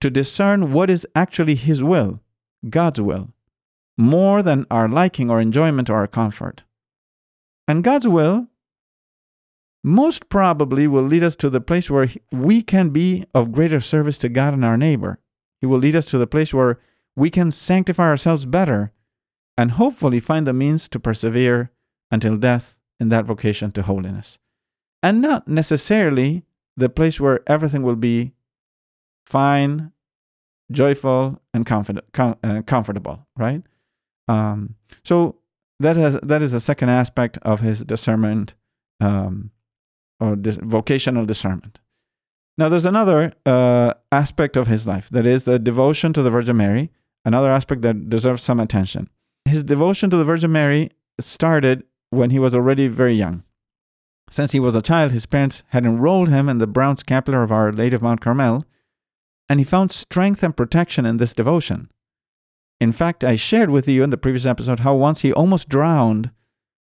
to 0.01 0.11
discern 0.11 0.73
what 0.73 0.91
is 0.91 1.07
actually 1.15 1.55
His 1.55 1.83
will, 1.83 2.21
God's 2.69 3.01
will, 3.01 3.31
more 3.99 4.43
than 4.43 4.67
our 4.71 4.89
liking 4.89 5.31
or 5.31 5.41
enjoyment 5.41 5.91
or 5.91 5.97
our 5.97 6.07
comfort. 6.07 6.65
And 7.69 7.85
God's 7.85 8.09
will 8.09 8.49
most 9.83 10.29
probably 10.29 10.87
will 10.87 11.03
lead 11.03 11.23
us 11.23 11.37
to 11.37 11.49
the 11.49 11.61
place 11.61 11.91
where 11.91 12.09
we 12.31 12.63
can 12.63 12.91
be 12.91 13.25
of 13.35 13.53
greater 13.53 13.81
service 13.81 14.19
to 14.19 14.29
God 14.29 14.55
and 14.55 14.65
our 14.65 14.77
neighbor. 14.77 15.19
He 15.61 15.67
will 15.67 15.79
lead 15.79 15.97
us 15.97 16.05
to 16.07 16.19
the 16.19 16.27
place 16.27 16.53
where 16.53 16.79
we 17.17 17.31
can 17.31 17.51
sanctify 17.51 18.05
ourselves 18.05 18.47
better 18.47 18.93
and 19.57 19.73
hopefully 19.73 20.21
find 20.21 20.47
the 20.47 20.53
means 20.53 20.89
to 20.89 21.01
persevere 21.01 21.71
until 22.11 22.37
death 22.37 22.77
in 23.01 23.09
that 23.09 23.25
vocation 23.25 23.73
to 23.73 23.83
holiness. 23.83 24.39
And 25.03 25.23
not 25.23 25.49
necessarily 25.49 26.45
the 26.77 26.89
place 26.89 27.19
where 27.19 27.41
everything 27.47 27.83
will 27.83 27.97
be 27.97 28.33
fine, 29.27 29.93
joyful, 30.71 31.41
and 31.55 31.65
com- 31.65 32.37
uh, 32.45 32.63
comfortable, 32.67 33.27
right? 33.37 33.63
Um, 34.29 34.77
so 35.05 35.37
that 35.81 35.97
has 35.97 36.19
that 36.23 36.43
is 36.43 36.53
the 36.53 36.61
second 36.61 36.91
aspect 36.91 37.39
of 37.43 37.61
his 37.61 37.81
discernment 37.81 38.55
um, 39.01 39.51
or 40.21 40.37
dis- 40.37 40.59
vocational 40.63 41.25
discernment. 41.25 41.81
Now, 42.59 42.69
there's 42.69 42.85
another 42.85 43.33
uh, 43.47 43.95
aspect 44.13 44.57
of 44.57 44.67
his 44.67 44.87
life 44.87 45.09
that 45.11 45.27
is 45.27 45.45
the 45.45 45.59
devotion 45.59 46.13
to 46.13 46.23
the 46.23 46.31
Virgin 46.31 46.59
Mary. 46.59 46.91
Another 47.25 47.51
aspect 47.51 47.83
that 47.83 48.11
deserves 48.11 48.43
some 48.43 48.61
attention. 48.61 49.09
His 49.47 49.65
devotion 49.65 50.11
to 50.11 50.17
the 50.17 50.25
Virgin 50.25 50.53
Mary 50.53 50.91
started 51.19 51.85
when 52.11 52.31
he 52.31 52.39
was 52.39 52.55
already 52.55 52.89
very 52.89 53.15
young. 53.15 53.43
Since 54.31 54.53
he 54.53 54.61
was 54.61 54.77
a 54.77 54.83
child, 54.83 55.13
his 55.13 55.27
parents 55.27 55.63
had 55.69 55.85
enrolled 55.85 56.29
him 56.29 56.49
in 56.49 56.59
the 56.59 56.67
brown 56.67 56.97
scapular 56.97 57.43
of 57.43 57.51
Our 57.51 57.73
Lady 57.73 57.97
of 57.97 58.03
Mount 58.03 58.21
Carmel, 58.21 58.65
and 59.49 59.59
he 59.59 59.65
found 59.65 59.91
strength 59.91 60.43
and 60.43 60.57
protection 60.57 61.05
in 61.05 61.17
this 61.17 61.35
devotion. 61.35 61.91
In 62.81 62.93
fact, 62.93 63.25
I 63.25 63.35
shared 63.35 63.71
with 63.71 63.89
you 63.89 64.05
in 64.05 64.11
the 64.11 64.17
previous 64.17 64.47
episode 64.47 64.81
how 64.81 64.95
once 64.95 65.21
he 65.21 65.33
almost 65.33 65.69
drowned 65.69 66.31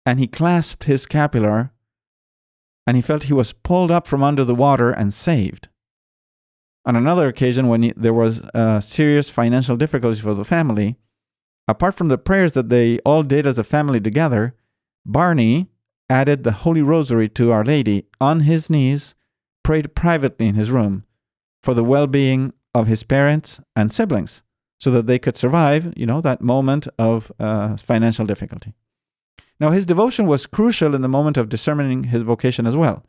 and 0.06 0.18
he 0.18 0.26
clasped 0.26 0.84
his 0.84 1.02
scapular 1.02 1.72
and 2.86 2.96
he 2.96 3.02
felt 3.02 3.24
he 3.24 3.32
was 3.32 3.52
pulled 3.52 3.90
up 3.90 4.06
from 4.06 4.22
under 4.22 4.44
the 4.44 4.54
water 4.54 4.90
and 4.90 5.12
saved. 5.12 5.68
On 6.84 6.96
another 6.96 7.28
occasion, 7.28 7.68
when 7.68 7.82
he, 7.82 7.92
there 7.96 8.14
was 8.14 8.40
uh, 8.54 8.80
serious 8.80 9.30
financial 9.30 9.76
difficulties 9.76 10.20
for 10.20 10.34
the 10.34 10.44
family, 10.44 10.96
apart 11.68 11.94
from 11.94 12.08
the 12.08 12.18
prayers 12.18 12.54
that 12.54 12.70
they 12.70 12.98
all 13.00 13.22
did 13.22 13.46
as 13.46 13.58
a 13.58 13.64
family 13.64 14.00
together, 14.00 14.56
Barney 15.04 15.68
added 16.08 16.44
the 16.44 16.52
Holy 16.52 16.82
Rosary 16.82 17.28
to 17.30 17.52
Our 17.52 17.64
Lady 17.64 18.06
on 18.20 18.40
his 18.40 18.68
knees, 18.68 19.14
prayed 19.64 19.94
privately 19.94 20.46
in 20.46 20.54
his 20.54 20.70
room 20.70 21.04
for 21.62 21.74
the 21.74 21.84
well 21.84 22.06
being 22.06 22.52
of 22.74 22.86
his 22.86 23.02
parents 23.02 23.60
and 23.76 23.92
siblings 23.92 24.42
so 24.78 24.90
that 24.90 25.06
they 25.06 25.18
could 25.18 25.36
survive, 25.36 25.92
you 25.96 26.06
know, 26.06 26.20
that 26.20 26.40
moment 26.40 26.88
of 26.98 27.30
uh, 27.38 27.76
financial 27.76 28.26
difficulty. 28.26 28.74
Now, 29.60 29.70
his 29.70 29.86
devotion 29.86 30.26
was 30.26 30.46
crucial 30.46 30.94
in 30.94 31.02
the 31.02 31.08
moment 31.08 31.36
of 31.36 31.48
discerning 31.48 32.04
his 32.04 32.22
vocation 32.22 32.66
as 32.66 32.74
well, 32.74 33.06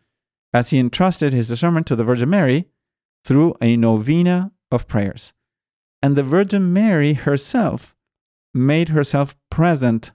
as 0.53 0.69
he 0.69 0.77
entrusted 0.77 1.33
his 1.33 1.47
discernment 1.47 1.87
to 1.87 1.95
the 1.95 2.03
Virgin 2.03 2.29
Mary 2.29 2.67
through 3.25 3.55
a 3.59 3.75
novena 3.75 4.51
of 4.71 4.87
prayers. 4.87 5.33
And 6.01 6.15
the 6.15 6.21
Virgin 6.21 6.71
Mary 6.71 7.13
herself 7.13 7.95
made 8.53 8.89
herself 8.89 9.35
present 9.49 10.11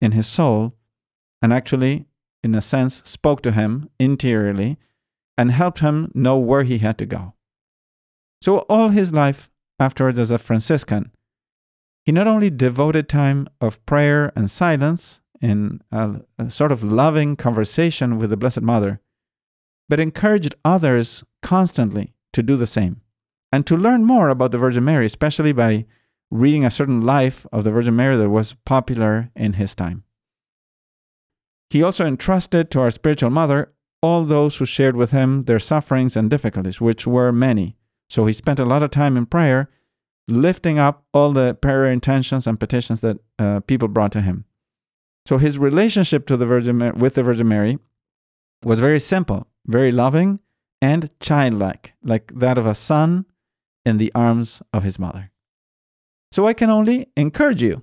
in 0.00 0.12
his 0.12 0.26
soul 0.26 0.74
and 1.42 1.52
actually, 1.52 2.06
in 2.42 2.54
a 2.54 2.62
sense, 2.62 3.02
spoke 3.04 3.42
to 3.42 3.52
him 3.52 3.90
interiorly 3.98 4.78
and 5.36 5.50
helped 5.50 5.80
him 5.80 6.10
know 6.14 6.38
where 6.38 6.62
he 6.62 6.78
had 6.78 6.96
to 6.98 7.06
go. 7.06 7.34
So, 8.40 8.58
all 8.68 8.88
his 8.90 9.12
life, 9.12 9.50
afterwards 9.82 10.18
as 10.18 10.30
a 10.30 10.38
Franciscan. 10.38 11.10
He 12.04 12.12
not 12.12 12.26
only 12.26 12.50
devoted 12.50 13.08
time 13.08 13.48
of 13.60 13.84
prayer 13.86 14.32
and 14.34 14.50
silence 14.50 15.20
in 15.40 15.82
a, 15.90 16.20
a 16.38 16.50
sort 16.50 16.72
of 16.72 16.82
loving 16.82 17.36
conversation 17.36 18.18
with 18.18 18.30
the 18.30 18.36
Blessed 18.36 18.62
Mother, 18.62 19.00
but 19.88 20.00
encouraged 20.00 20.54
others 20.64 21.24
constantly 21.42 22.14
to 22.32 22.42
do 22.42 22.56
the 22.56 22.66
same 22.66 23.00
and 23.52 23.66
to 23.66 23.76
learn 23.76 24.04
more 24.04 24.28
about 24.30 24.52
the 24.52 24.58
Virgin 24.58 24.84
Mary, 24.84 25.06
especially 25.06 25.52
by 25.52 25.84
reading 26.30 26.64
a 26.64 26.70
certain 26.70 27.02
life 27.02 27.46
of 27.52 27.64
the 27.64 27.70
Virgin 27.70 27.94
Mary 27.94 28.16
that 28.16 28.30
was 28.30 28.56
popular 28.64 29.30
in 29.36 29.54
his 29.54 29.74
time. 29.74 30.04
He 31.72 31.82
also 31.82 32.04
entrusted 32.04 32.70
to 32.70 32.80
our 32.80 32.90
spiritual 32.90 33.30
mother 33.30 33.72
all 34.02 34.26
those 34.26 34.58
who 34.58 34.66
shared 34.66 34.94
with 34.94 35.10
him 35.10 35.44
their 35.44 35.58
sufferings 35.58 36.18
and 36.18 36.28
difficulties, 36.28 36.82
which 36.82 37.06
were 37.06 37.32
many, 37.32 37.78
so 38.10 38.26
he 38.26 38.34
spent 38.34 38.60
a 38.60 38.66
lot 38.66 38.82
of 38.82 38.90
time 38.90 39.16
in 39.16 39.24
prayer, 39.24 39.70
lifting 40.28 40.78
up 40.78 41.06
all 41.14 41.32
the 41.32 41.54
prayer 41.54 41.86
intentions 41.86 42.46
and 42.46 42.60
petitions 42.60 43.00
that 43.00 43.16
uh, 43.38 43.60
people 43.60 43.88
brought 43.88 44.12
to 44.12 44.20
him. 44.20 44.44
So 45.24 45.38
his 45.38 45.58
relationship 45.58 46.26
to 46.26 46.36
the 46.36 46.44
Virgin 46.44 46.98
with 46.98 47.14
the 47.14 47.22
Virgin 47.22 47.48
Mary 47.48 47.78
was 48.62 48.78
very 48.78 49.00
simple, 49.00 49.46
very 49.66 49.92
loving, 49.92 50.40
and 50.82 51.08
childlike, 51.20 51.94
like 52.02 52.34
that 52.34 52.58
of 52.58 52.66
a 52.66 52.74
son 52.74 53.24
in 53.86 53.96
the 53.96 54.12
arms 54.14 54.60
of 54.74 54.82
his 54.82 54.98
mother. 54.98 55.30
So 56.32 56.46
I 56.46 56.52
can 56.52 56.68
only 56.68 57.06
encourage 57.16 57.62
you 57.62 57.82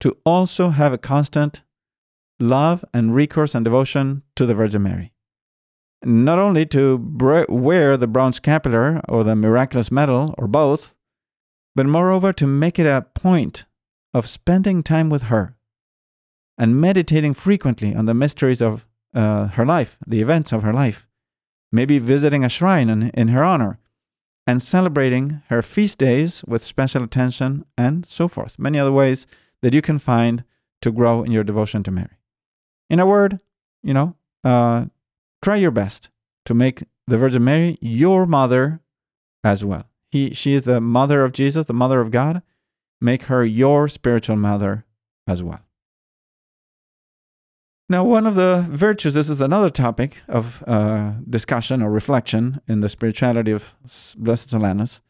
to 0.00 0.16
also 0.24 0.70
have 0.70 0.94
a 0.94 0.98
constant 0.98 1.62
love 2.40 2.84
and 2.94 3.14
recourse 3.14 3.54
and 3.54 3.64
devotion 3.64 4.22
to 4.36 4.46
the 4.46 4.54
Virgin 4.54 4.82
Mary 4.82 5.12
not 6.04 6.38
only 6.38 6.64
to 6.66 6.96
wear 7.48 7.96
the 7.96 8.06
brown 8.06 8.32
scapular 8.32 9.00
or 9.08 9.24
the 9.24 9.34
miraculous 9.34 9.90
medal 9.90 10.34
or 10.38 10.46
both, 10.46 10.94
but 11.74 11.86
moreover 11.86 12.32
to 12.32 12.46
make 12.46 12.78
it 12.78 12.86
a 12.86 13.06
point 13.14 13.64
of 14.14 14.26
spending 14.26 14.82
time 14.82 15.10
with 15.10 15.24
her 15.24 15.56
and 16.56 16.80
meditating 16.80 17.34
frequently 17.34 17.94
on 17.94 18.06
the 18.06 18.14
mysteries 18.14 18.60
of 18.60 18.86
uh, 19.14 19.48
her 19.48 19.66
life, 19.66 19.98
the 20.06 20.20
events 20.20 20.52
of 20.52 20.62
her 20.62 20.72
life, 20.72 21.06
maybe 21.70 21.98
visiting 21.98 22.44
a 22.44 22.48
shrine 22.48 22.88
in, 22.88 23.10
in 23.10 23.28
her 23.28 23.44
honor, 23.44 23.78
and 24.46 24.62
celebrating 24.62 25.42
her 25.48 25.62
feast 25.62 25.98
days 25.98 26.42
with 26.46 26.64
special 26.64 27.04
attention, 27.04 27.64
and 27.76 28.06
so 28.06 28.26
forth. 28.26 28.58
Many 28.58 28.78
other 28.78 28.92
ways 28.92 29.26
that 29.62 29.74
you 29.74 29.82
can 29.82 29.98
find 29.98 30.42
to 30.80 30.90
grow 30.90 31.22
in 31.22 31.32
your 31.32 31.44
devotion 31.44 31.82
to 31.82 31.90
Mary. 31.90 32.18
In 32.90 33.00
a 33.00 33.06
word, 33.06 33.40
you 33.82 33.94
know, 33.94 34.16
uh, 34.44 34.86
try 35.42 35.56
your 35.56 35.70
best 35.70 36.08
to 36.46 36.54
make 36.54 36.84
the 37.06 37.18
Virgin 37.18 37.44
Mary 37.44 37.78
your 37.80 38.26
mother 38.26 38.80
as 39.44 39.64
well. 39.64 39.84
He, 40.10 40.32
she 40.34 40.54
is 40.54 40.62
the 40.62 40.80
mother 40.80 41.22
of 41.22 41.32
Jesus, 41.32 41.66
the 41.66 41.74
mother 41.74 42.00
of 42.00 42.10
God. 42.10 42.42
Make 43.00 43.24
her 43.24 43.44
your 43.44 43.88
spiritual 43.88 44.36
mother 44.36 44.84
as 45.26 45.42
well. 45.42 45.60
Now, 47.90 48.04
one 48.04 48.26
of 48.26 48.34
the 48.34 48.66
virtues, 48.68 49.14
this 49.14 49.30
is 49.30 49.40
another 49.40 49.70
topic 49.70 50.18
of 50.28 50.62
uh, 50.66 51.12
discussion 51.28 51.80
or 51.80 51.90
reflection 51.90 52.60
in 52.68 52.80
the 52.80 52.88
spirituality 52.88 53.50
of 53.50 53.74
Blessed 54.18 54.50
Solanus, 54.50 55.00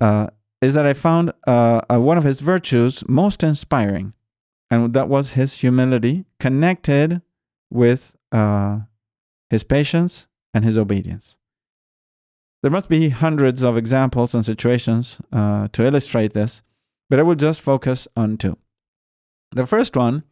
uh, 0.00 0.28
is 0.62 0.72
that 0.74 0.86
I 0.86 0.94
found 0.94 1.32
uh, 1.46 1.98
one 1.98 2.16
of 2.16 2.24
his 2.24 2.40
virtues 2.40 3.04
most 3.06 3.42
inspiring, 3.42 4.14
and 4.70 4.92
that 4.94 5.08
was 5.08 5.32
his 5.32 5.60
humility 5.60 6.24
connected 6.40 7.22
with 7.70 8.16
uh, 8.32 8.80
his 9.50 9.64
patience, 9.64 10.26
and 10.52 10.64
his 10.64 10.78
obedience. 10.78 11.36
There 12.62 12.70
must 12.70 12.88
be 12.88 13.10
hundreds 13.10 13.62
of 13.62 13.76
examples 13.76 14.34
and 14.34 14.44
situations 14.44 15.20
uh, 15.32 15.68
to 15.72 15.84
illustrate 15.84 16.32
this, 16.32 16.62
but 17.08 17.18
I 17.18 17.22
will 17.22 17.36
just 17.36 17.60
focus 17.60 18.08
on 18.16 18.38
two. 18.38 18.58
The 19.52 19.66
first 19.66 19.96
one 19.96 20.24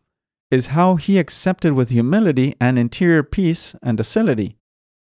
is 0.50 0.68
how 0.68 0.96
he 0.96 1.18
accepted 1.18 1.74
with 1.74 1.90
humility 1.90 2.54
and 2.60 2.78
interior 2.78 3.22
peace 3.22 3.76
and 3.82 3.96
docility 3.96 4.56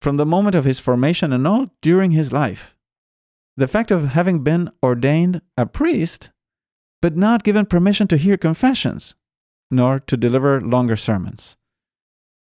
from 0.02 0.18
the 0.18 0.26
moment 0.26 0.56
of 0.56 0.66
his 0.66 0.80
formation 0.80 1.32
and 1.32 1.46
all 1.46 1.68
during 1.82 2.12
his 2.12 2.34
life. 2.34 2.76
The 3.58 3.68
fact 3.68 3.92
of 3.92 4.10
having 4.10 4.44
been 4.44 4.72
ordained 4.82 5.42
a 5.58 5.66
priest, 5.66 6.31
but 7.02 7.18
not 7.18 7.44
given 7.44 7.66
permission 7.66 8.08
to 8.08 8.18
hear 8.18 8.38
confessions, 8.38 9.16
nor 9.70 10.00
to 10.00 10.18
deliver 10.18 10.62
longer 10.62 10.96
sermons. 10.96 11.58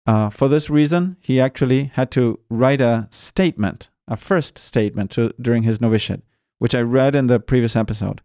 Uh, 0.06 0.30
for 0.30 0.48
this 0.48 0.70
reason, 0.70 1.18
he 1.20 1.40
actually 1.40 1.86
had 1.94 2.12
to 2.12 2.40
write 2.50 2.82
a 2.82 3.08
statement, 3.10 3.90
a 4.08 4.18
first 4.18 4.58
statement 4.58 5.12
to, 5.12 5.34
during 5.42 5.64
his 5.64 5.80
novitiate, 5.80 6.24
which 6.60 6.76
I 6.76 6.82
read 6.82 7.16
in 7.16 7.28
the 7.28 7.40
previous 7.40 7.76
episode. 7.76 8.22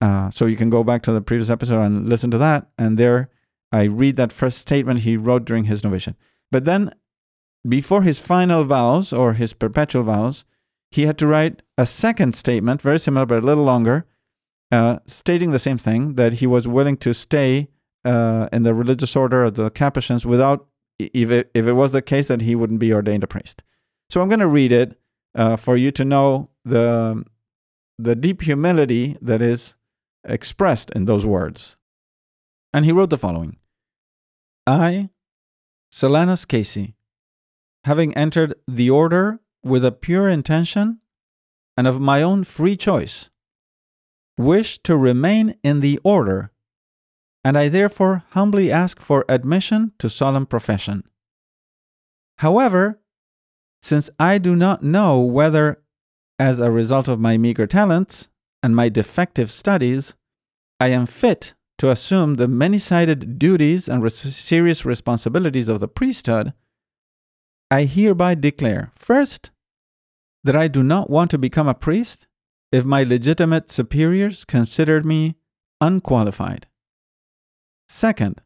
Uh, 0.00 0.30
so 0.30 0.44
you 0.44 0.56
can 0.56 0.68
go 0.68 0.84
back 0.84 1.02
to 1.02 1.12
the 1.12 1.22
previous 1.22 1.48
episode 1.48 1.80
and 1.80 2.08
listen 2.08 2.30
to 2.30 2.38
that. 2.38 2.68
And 2.76 2.98
there 2.98 3.30
I 3.72 3.84
read 3.84 4.16
that 4.16 4.32
first 4.32 4.58
statement 4.58 5.00
he 5.00 5.16
wrote 5.16 5.44
during 5.46 5.64
his 5.64 5.82
novitiate. 5.82 6.16
But 6.52 6.66
then, 6.66 6.94
before 7.66 8.02
his 8.02 8.20
final 8.20 8.64
vows 8.64 9.12
or 9.12 9.32
his 9.32 9.54
perpetual 9.54 10.04
vows, 10.04 10.44
he 10.90 11.06
had 11.06 11.18
to 11.18 11.26
write 11.26 11.62
a 11.76 11.86
second 11.86 12.34
statement, 12.34 12.82
very 12.82 12.98
similar 12.98 13.26
but 13.26 13.42
a 13.42 13.46
little 13.46 13.64
longer, 13.64 14.06
uh, 14.72 14.98
stating 15.06 15.50
the 15.50 15.58
same 15.58 15.78
thing 15.78 16.14
that 16.14 16.34
he 16.34 16.46
was 16.46 16.66
willing 16.66 16.96
to 16.98 17.12
stay 17.12 17.68
uh, 18.04 18.48
in 18.52 18.62
the 18.62 18.74
religious 18.74 19.16
order 19.16 19.44
of 19.44 19.54
the 19.54 19.70
Capuchins 19.70 20.26
without, 20.26 20.66
if 20.98 21.30
it, 21.30 21.50
if 21.54 21.66
it 21.66 21.72
was 21.72 21.92
the 21.92 22.02
case 22.02 22.28
that 22.28 22.42
he 22.42 22.54
wouldn't 22.54 22.80
be 22.80 22.92
ordained 22.92 23.24
a 23.24 23.26
priest. 23.26 23.62
So 24.10 24.20
I'm 24.20 24.28
going 24.28 24.40
to 24.40 24.46
read 24.46 24.72
it 24.72 24.98
uh, 25.34 25.56
for 25.56 25.76
you 25.76 25.90
to 25.92 26.04
know 26.04 26.50
the, 26.64 27.24
the 27.98 28.14
deep 28.14 28.42
humility 28.42 29.16
that 29.20 29.42
is 29.42 29.74
expressed 30.24 30.90
in 30.90 31.04
those 31.04 31.26
words. 31.26 31.76
And 32.72 32.84
he 32.84 32.92
wrote 32.92 33.10
the 33.10 33.18
following 33.18 33.56
I, 34.66 35.10
Solanus 35.92 36.46
Casey, 36.46 36.96
having 37.84 38.14
entered 38.14 38.54
the 38.66 38.90
order 38.90 39.40
with 39.62 39.84
a 39.84 39.92
pure 39.92 40.28
intention 40.28 41.00
and 41.76 41.86
of 41.86 42.00
my 42.00 42.22
own 42.22 42.44
free 42.44 42.76
choice, 42.76 43.30
wish 44.38 44.78
to 44.80 44.96
remain 44.96 45.56
in 45.62 45.80
the 45.80 45.98
order 46.04 46.50
and 47.46 47.56
I 47.56 47.68
therefore 47.68 48.24
humbly 48.30 48.72
ask 48.72 49.00
for 49.00 49.24
admission 49.28 49.92
to 50.00 50.10
solemn 50.10 50.46
profession. 50.46 51.04
However, 52.38 53.00
since 53.80 54.10
I 54.18 54.38
do 54.38 54.56
not 54.56 54.82
know 54.82 55.20
whether, 55.20 55.80
as 56.40 56.58
a 56.58 56.72
result 56.72 57.06
of 57.06 57.20
my 57.20 57.38
meager 57.38 57.68
talents 57.68 58.26
and 58.64 58.74
my 58.74 58.88
defective 58.88 59.52
studies, 59.52 60.16
I 60.80 60.88
am 60.88 61.06
fit 61.06 61.54
to 61.78 61.90
assume 61.90 62.34
the 62.34 62.48
many 62.48 62.80
sided 62.80 63.38
duties 63.38 63.88
and 63.88 64.02
res- 64.02 64.18
serious 64.18 64.84
responsibilities 64.84 65.68
of 65.68 65.78
the 65.78 65.86
priesthood, 65.86 66.52
I 67.70 67.84
hereby 67.84 68.34
declare 68.34 68.90
first, 68.96 69.52
that 70.42 70.56
I 70.56 70.66
do 70.66 70.82
not 70.82 71.08
want 71.08 71.30
to 71.30 71.38
become 71.38 71.68
a 71.68 71.74
priest 71.74 72.26
if 72.72 72.84
my 72.84 73.02
legitimate 73.02 73.70
superiors 73.70 74.44
consider 74.44 75.02
me 75.02 75.36
unqualified. 75.80 76.66
Second, 77.88 78.42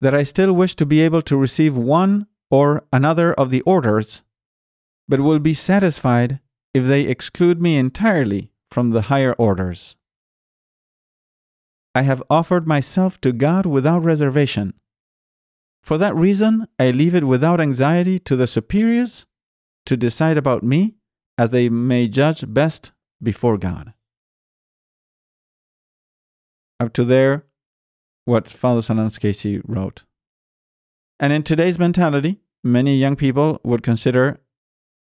that 0.00 0.14
I 0.14 0.22
still 0.22 0.52
wish 0.52 0.74
to 0.76 0.86
be 0.86 1.00
able 1.00 1.22
to 1.22 1.36
receive 1.36 1.76
one 1.76 2.26
or 2.50 2.84
another 2.92 3.32
of 3.34 3.50
the 3.50 3.62
orders, 3.62 4.22
but 5.08 5.20
will 5.20 5.38
be 5.38 5.54
satisfied 5.54 6.40
if 6.74 6.86
they 6.86 7.02
exclude 7.02 7.60
me 7.60 7.76
entirely 7.76 8.52
from 8.70 8.90
the 8.90 9.02
higher 9.02 9.32
orders. 9.34 9.96
I 11.94 12.02
have 12.02 12.22
offered 12.30 12.66
myself 12.66 13.20
to 13.22 13.32
God 13.32 13.66
without 13.66 14.04
reservation. 14.04 14.74
For 15.82 15.98
that 15.98 16.14
reason, 16.14 16.68
I 16.78 16.90
leave 16.90 17.14
it 17.14 17.24
without 17.24 17.60
anxiety 17.60 18.18
to 18.20 18.36
the 18.36 18.46
superiors 18.46 19.26
to 19.86 19.96
decide 19.96 20.36
about 20.36 20.62
me 20.62 20.94
as 21.38 21.50
they 21.50 21.68
may 21.68 22.08
judge 22.08 22.44
best 22.52 22.92
before 23.22 23.58
God. 23.58 23.92
Up 26.80 26.92
to 26.92 27.04
there, 27.04 27.44
what 28.24 28.48
Father 28.48 28.80
Solanus 28.80 29.18
Casey 29.18 29.60
wrote. 29.64 30.04
And 31.18 31.32
in 31.32 31.42
today's 31.42 31.78
mentality, 31.78 32.38
many 32.62 32.96
young 32.96 33.16
people 33.16 33.60
would 33.64 33.82
consider, 33.82 34.40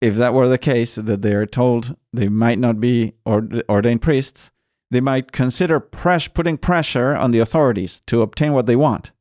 if 0.02 0.16
that 0.16 0.34
were 0.34 0.48
the 0.48 0.58
case, 0.58 0.96
that 0.96 1.22
they 1.22 1.34
are 1.34 1.46
told 1.46 1.96
they 2.12 2.30
might 2.30 2.58
not 2.58 2.80
be 2.80 3.14
ordained 3.28 4.02
priests, 4.02 4.50
they 4.90 5.02
might 5.02 5.32
consider 5.32 5.80
press, 5.80 6.28
putting 6.28 6.58
pressure 6.58 7.16
on 7.16 7.32
the 7.32 7.40
authorities 7.40 8.02
to 8.08 8.22
obtain 8.22 8.54
what 8.54 8.66
they 8.66 8.76
want, 8.76 9.12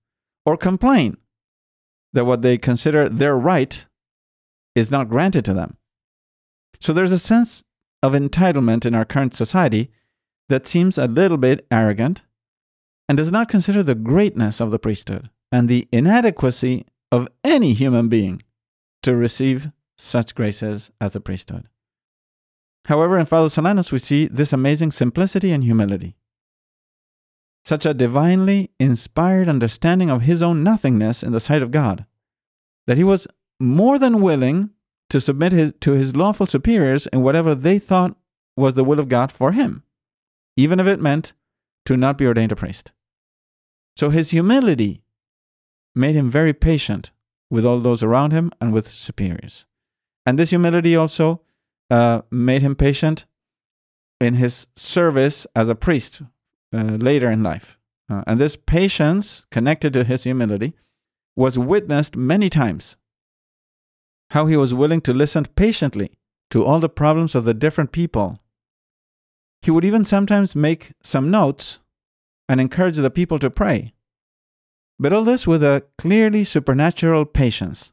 or 0.46 0.56
complain 0.56 1.16
that 2.12 2.24
what 2.24 2.40
they 2.40 2.56
consider 2.56 3.08
their 3.08 3.36
right 3.36 3.86
is 4.74 4.90
not 4.90 5.10
granted 5.10 5.44
to 5.44 5.52
them. 5.52 5.76
So 6.80 6.92
there's 6.92 7.12
a 7.12 7.18
sense 7.18 7.64
of 8.06 8.12
entitlement 8.12 8.86
in 8.86 8.94
our 8.94 9.04
current 9.04 9.34
society 9.34 9.90
that 10.48 10.66
seems 10.66 10.96
a 10.96 11.06
little 11.06 11.36
bit 11.36 11.66
arrogant 11.70 12.22
and 13.08 13.18
does 13.18 13.32
not 13.32 13.48
consider 13.48 13.82
the 13.82 13.94
greatness 13.94 14.60
of 14.60 14.70
the 14.70 14.78
priesthood 14.78 15.28
and 15.50 15.68
the 15.68 15.88
inadequacy 15.92 16.86
of 17.10 17.28
any 17.44 17.72
human 17.72 18.08
being 18.08 18.42
to 19.02 19.16
receive 19.16 19.70
such 19.98 20.34
graces 20.34 20.90
as 21.00 21.12
the 21.14 21.20
priesthood. 21.20 21.68
However, 22.86 23.18
in 23.18 23.26
Father 23.26 23.48
Solanus, 23.48 23.90
we 23.90 23.98
see 23.98 24.26
this 24.26 24.52
amazing 24.52 24.92
simplicity 24.92 25.50
and 25.50 25.64
humility. 25.64 26.16
Such 27.64 27.84
a 27.84 27.94
divinely 27.94 28.70
inspired 28.78 29.48
understanding 29.48 30.10
of 30.10 30.22
his 30.22 30.42
own 30.42 30.62
nothingness 30.62 31.24
in 31.24 31.32
the 31.32 31.40
sight 31.40 31.62
of 31.62 31.72
God, 31.72 32.06
that 32.86 32.96
he 32.96 33.02
was 33.02 33.26
more 33.58 33.98
than 33.98 34.20
willing 34.20 34.70
to 35.10 35.20
submit 35.20 35.52
his, 35.52 35.72
to 35.80 35.92
his 35.92 36.16
lawful 36.16 36.46
superiors 36.46 37.06
in 37.08 37.22
whatever 37.22 37.54
they 37.54 37.78
thought 37.78 38.16
was 38.56 38.74
the 38.74 38.84
will 38.84 38.98
of 38.98 39.08
God 39.08 39.30
for 39.30 39.52
him, 39.52 39.82
even 40.56 40.80
if 40.80 40.86
it 40.86 41.00
meant 41.00 41.32
to 41.84 41.96
not 41.96 42.18
be 42.18 42.26
ordained 42.26 42.52
a 42.52 42.56
priest. 42.56 42.92
So 43.96 44.10
his 44.10 44.30
humility 44.30 45.02
made 45.94 46.14
him 46.14 46.30
very 46.30 46.52
patient 46.52 47.12
with 47.50 47.64
all 47.64 47.78
those 47.78 48.02
around 48.02 48.32
him 48.32 48.50
and 48.60 48.72
with 48.72 48.90
superiors. 48.90 49.66
And 50.26 50.38
this 50.38 50.50
humility 50.50 50.96
also 50.96 51.42
uh, 51.90 52.22
made 52.30 52.62
him 52.62 52.74
patient 52.74 53.24
in 54.20 54.34
his 54.34 54.66
service 54.74 55.46
as 55.54 55.68
a 55.68 55.74
priest 55.74 56.22
uh, 56.74 56.82
later 56.82 57.30
in 57.30 57.42
life. 57.42 57.78
Uh, 58.10 58.22
and 58.26 58.40
this 58.40 58.56
patience, 58.56 59.46
connected 59.50 59.92
to 59.92 60.04
his 60.04 60.24
humility, 60.24 60.74
was 61.34 61.58
witnessed 61.58 62.16
many 62.16 62.48
times. 62.48 62.96
How 64.30 64.46
he 64.46 64.56
was 64.56 64.74
willing 64.74 65.00
to 65.02 65.14
listen 65.14 65.44
patiently 65.44 66.18
to 66.50 66.64
all 66.64 66.80
the 66.80 66.88
problems 66.88 67.34
of 67.34 67.44
the 67.44 67.54
different 67.54 67.92
people. 67.92 68.40
He 69.62 69.70
would 69.70 69.84
even 69.84 70.04
sometimes 70.04 70.54
make 70.54 70.92
some 71.02 71.30
notes 71.30 71.78
and 72.48 72.60
encourage 72.60 72.96
the 72.96 73.10
people 73.10 73.38
to 73.40 73.50
pray. 73.50 73.94
But 74.98 75.12
all 75.12 75.24
this 75.24 75.46
with 75.46 75.62
a 75.62 75.84
clearly 75.98 76.44
supernatural 76.44 77.24
patience 77.24 77.92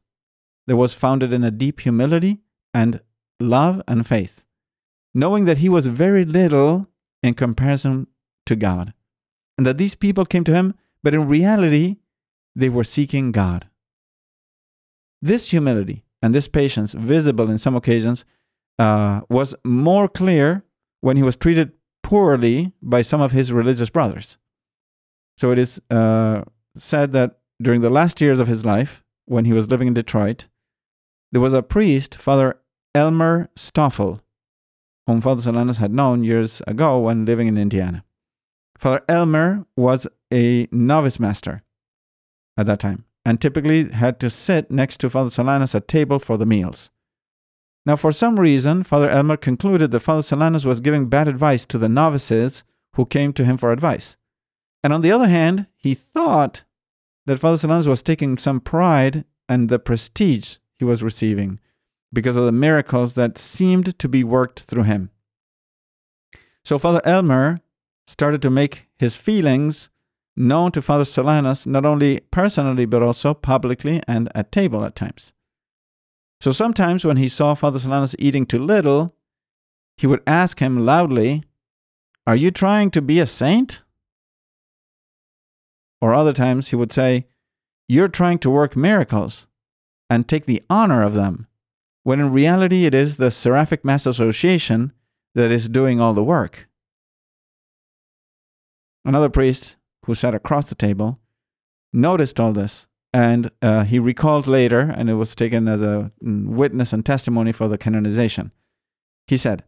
that 0.67 0.77
was 0.77 0.93
founded 0.93 1.33
in 1.33 1.43
a 1.43 1.51
deep 1.51 1.81
humility 1.81 2.39
and 2.73 3.01
love 3.39 3.81
and 3.87 4.07
faith, 4.07 4.45
knowing 5.13 5.45
that 5.45 5.57
he 5.57 5.69
was 5.69 5.87
very 5.87 6.23
little 6.23 6.87
in 7.21 7.33
comparison 7.33 8.07
to 8.45 8.55
God, 8.55 8.93
and 9.57 9.67
that 9.67 9.77
these 9.77 9.95
people 9.95 10.25
came 10.25 10.43
to 10.45 10.53
him, 10.53 10.75
but 11.01 11.13
in 11.13 11.27
reality, 11.27 11.97
they 12.55 12.69
were 12.69 12.83
seeking 12.83 13.31
God. 13.31 13.67
This 15.21 15.51
humility 15.51 16.03
and 16.23 16.33
this 16.33 16.47
patience, 16.47 16.93
visible 16.93 17.51
in 17.51 17.57
some 17.57 17.75
occasions, 17.75 18.23
uh, 18.79 19.21
was 19.29 19.53
more 19.65 20.07
clear 20.07 20.63
when 21.01 21.17
he 21.17 21.21
was 21.21 21.36
treated 21.36 21.73
poorly 22.01 22.71
by 22.81 23.01
some 23.01 23.19
of 23.19 23.33
his 23.33 23.51
religious 23.51 23.89
brothers. 23.89 24.38
So 25.38 25.51
it 25.51 25.59
is 25.59 25.81
uh, 25.91 26.43
said 26.77 27.12
that 27.12 27.39
during 27.62 27.81
the 27.81 27.89
last 27.89 28.21
years 28.21 28.39
of 28.39 28.47
his 28.47 28.65
life, 28.65 29.03
when 29.25 29.43
he 29.43 29.51
was 29.51 29.69
living 29.69 29.89
in 29.89 29.93
Detroit, 29.93 30.47
there 31.33 31.41
was 31.41 31.53
a 31.53 31.62
priest, 31.62 32.15
Father 32.15 32.57
Elmer 32.95 33.49
Stoffel, 33.57 34.21
whom 35.05 35.19
Father 35.19 35.41
Solanus 35.41 35.77
had 35.77 35.91
known 35.91 36.23
years 36.23 36.62
ago 36.65 36.99
when 36.99 37.25
living 37.25 37.47
in 37.47 37.57
Indiana. 37.57 38.05
Father 38.77 39.01
Elmer 39.09 39.65
was 39.75 40.07
a 40.33 40.69
novice 40.71 41.19
master 41.19 41.63
at 42.57 42.65
that 42.65 42.79
time 42.79 43.03
and 43.25 43.39
typically 43.39 43.89
had 43.89 44.19
to 44.19 44.29
sit 44.29 44.69
next 44.69 44.99
to 44.99 45.09
Father 45.09 45.29
Solanus 45.29 45.75
at 45.75 45.88
table 45.88 46.19
for 46.19 46.38
the 46.38 46.45
meals. 46.45 46.91
Now, 47.86 47.95
for 47.95 48.12
some 48.12 48.39
reason, 48.39 48.83
Father 48.83 49.09
Elmer 49.09 49.38
concluded 49.38 49.91
that 49.91 49.99
Father 49.99 50.21
Solanus 50.21 50.65
was 50.65 50.79
giving 50.79 51.09
bad 51.09 51.27
advice 51.27 51.65
to 51.65 51.77
the 51.77 51.89
novices 51.89 52.63
who 52.93 53.05
came 53.05 53.33
to 53.33 53.45
him 53.45 53.57
for 53.57 53.71
advice. 53.71 54.15
And 54.83 54.93
on 54.93 55.01
the 55.01 55.12
other 55.12 55.27
hand, 55.27 55.67
he 55.75 55.93
thought 55.93 56.63
that 57.25 57.39
Father 57.39 57.57
Solanus 57.57 57.88
was 57.88 58.01
taking 58.01 58.38
some 58.38 58.59
pride 58.59 59.25
in 59.49 59.67
the 59.67 59.79
prestige 59.79 60.57
he 60.77 60.86
was 60.86 61.03
receiving 61.03 61.59
because 62.12 62.36
of 62.36 62.45
the 62.45 62.51
miracles 62.51 63.15
that 63.15 63.38
seemed 63.38 63.97
to 63.99 64.07
be 64.07 64.23
worked 64.23 64.62
through 64.62 64.83
him. 64.83 65.09
So 66.63 66.77
Father 66.77 67.01
Elmer 67.03 67.59
started 68.05 68.41
to 68.41 68.49
make 68.49 68.88
his 68.97 69.15
feelings 69.15 69.89
known 70.35 70.71
to 70.71 70.81
Father 70.81 71.03
Solanus, 71.03 71.67
not 71.67 71.85
only 71.85 72.21
personally, 72.31 72.85
but 72.85 73.03
also 73.03 73.33
publicly 73.33 74.01
and 74.07 74.29
at 74.35 74.51
table 74.51 74.83
at 74.83 74.95
times. 74.95 75.33
So 76.41 76.51
sometimes 76.51 77.05
when 77.05 77.17
he 77.17 77.29
saw 77.29 77.53
Father 77.53 77.79
Solanus 77.79 78.15
eating 78.19 78.45
too 78.45 78.59
little, 78.59 79.15
he 79.97 80.07
would 80.07 80.23
ask 80.27 80.59
him 80.59 80.85
loudly, 80.85 81.43
Are 82.25 82.35
you 82.35 82.51
trying 82.51 82.91
to 82.91 83.01
be 83.01 83.19
a 83.19 83.27
saint? 83.27 83.83
Or 86.01 86.13
other 86.13 86.33
times 86.33 86.69
he 86.69 86.75
would 86.75 86.91
say, 86.91 87.27
You're 87.87 88.09
trying 88.09 88.39
to 88.39 88.49
work 88.49 88.75
miracles 88.75 89.47
and 90.09 90.27
take 90.27 90.45
the 90.45 90.63
honor 90.69 91.03
of 91.03 91.13
them, 91.13 91.47
when 92.03 92.19
in 92.19 92.31
reality 92.31 92.85
it 92.85 92.93
is 92.93 93.17
the 93.17 93.31
Seraphic 93.31 93.85
Mass 93.85 94.05
Association 94.05 94.91
that 95.35 95.51
is 95.51 95.69
doing 95.69 96.01
all 96.01 96.13
the 96.13 96.23
work. 96.23 96.67
Another 99.05 99.29
priest 99.29 99.75
who 100.05 100.15
sat 100.15 100.35
across 100.35 100.69
the 100.69 100.75
table, 100.75 101.19
noticed 101.91 102.39
all 102.39 102.53
this. 102.53 102.87
And 103.13 103.51
uh, 103.61 103.83
he 103.83 103.99
recalled 103.99 104.47
later, 104.47 104.79
and 104.79 105.09
it 105.09 105.13
was 105.13 105.35
taken 105.35 105.67
as 105.67 105.81
a 105.83 106.11
mm, 106.23 106.47
witness 106.47 106.93
and 106.93 107.05
testimony 107.05 107.51
for 107.51 107.67
the 107.67 107.77
canonization. 107.77 108.51
He 109.27 109.37
said, 109.37 109.63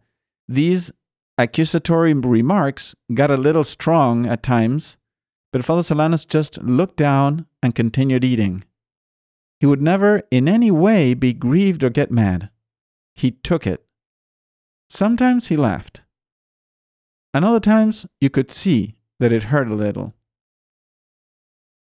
These 0.48 0.91
accusatory 1.38 2.13
remarks 2.13 2.95
got 3.13 3.30
a 3.30 3.38
little 3.38 3.63
strong 3.63 4.26
at 4.26 4.41
times, 4.41 4.98
but 5.54 5.63
Father 5.63 5.84
Solanus 5.84 6.28
just 6.28 6.62
looked 6.63 6.98
down 6.98 7.45
and 7.62 7.76
continued 7.76 8.24
eating. 8.24 8.63
He 9.60 9.65
would 9.65 9.82
never 9.82 10.24
in 10.32 10.48
any 10.48 10.71
way 10.71 11.13
be 11.13 11.34
grieved 11.34 11.84
or 11.84 11.89
get 11.89 12.12
mad. 12.12 12.50
He 13.13 13.32
took 13.32 13.65
it. 13.65 13.86
Sometimes 14.89 15.48
he 15.48 15.56
laughed. 15.56 16.02
And 17.34 17.45
other 17.45 17.60
times 17.60 18.06
you 18.19 18.30
could 18.30 18.52
see 18.52 18.95
that 19.19 19.34
it 19.34 19.43
hurt 19.43 19.67
a 19.67 19.76
little. 19.76 20.13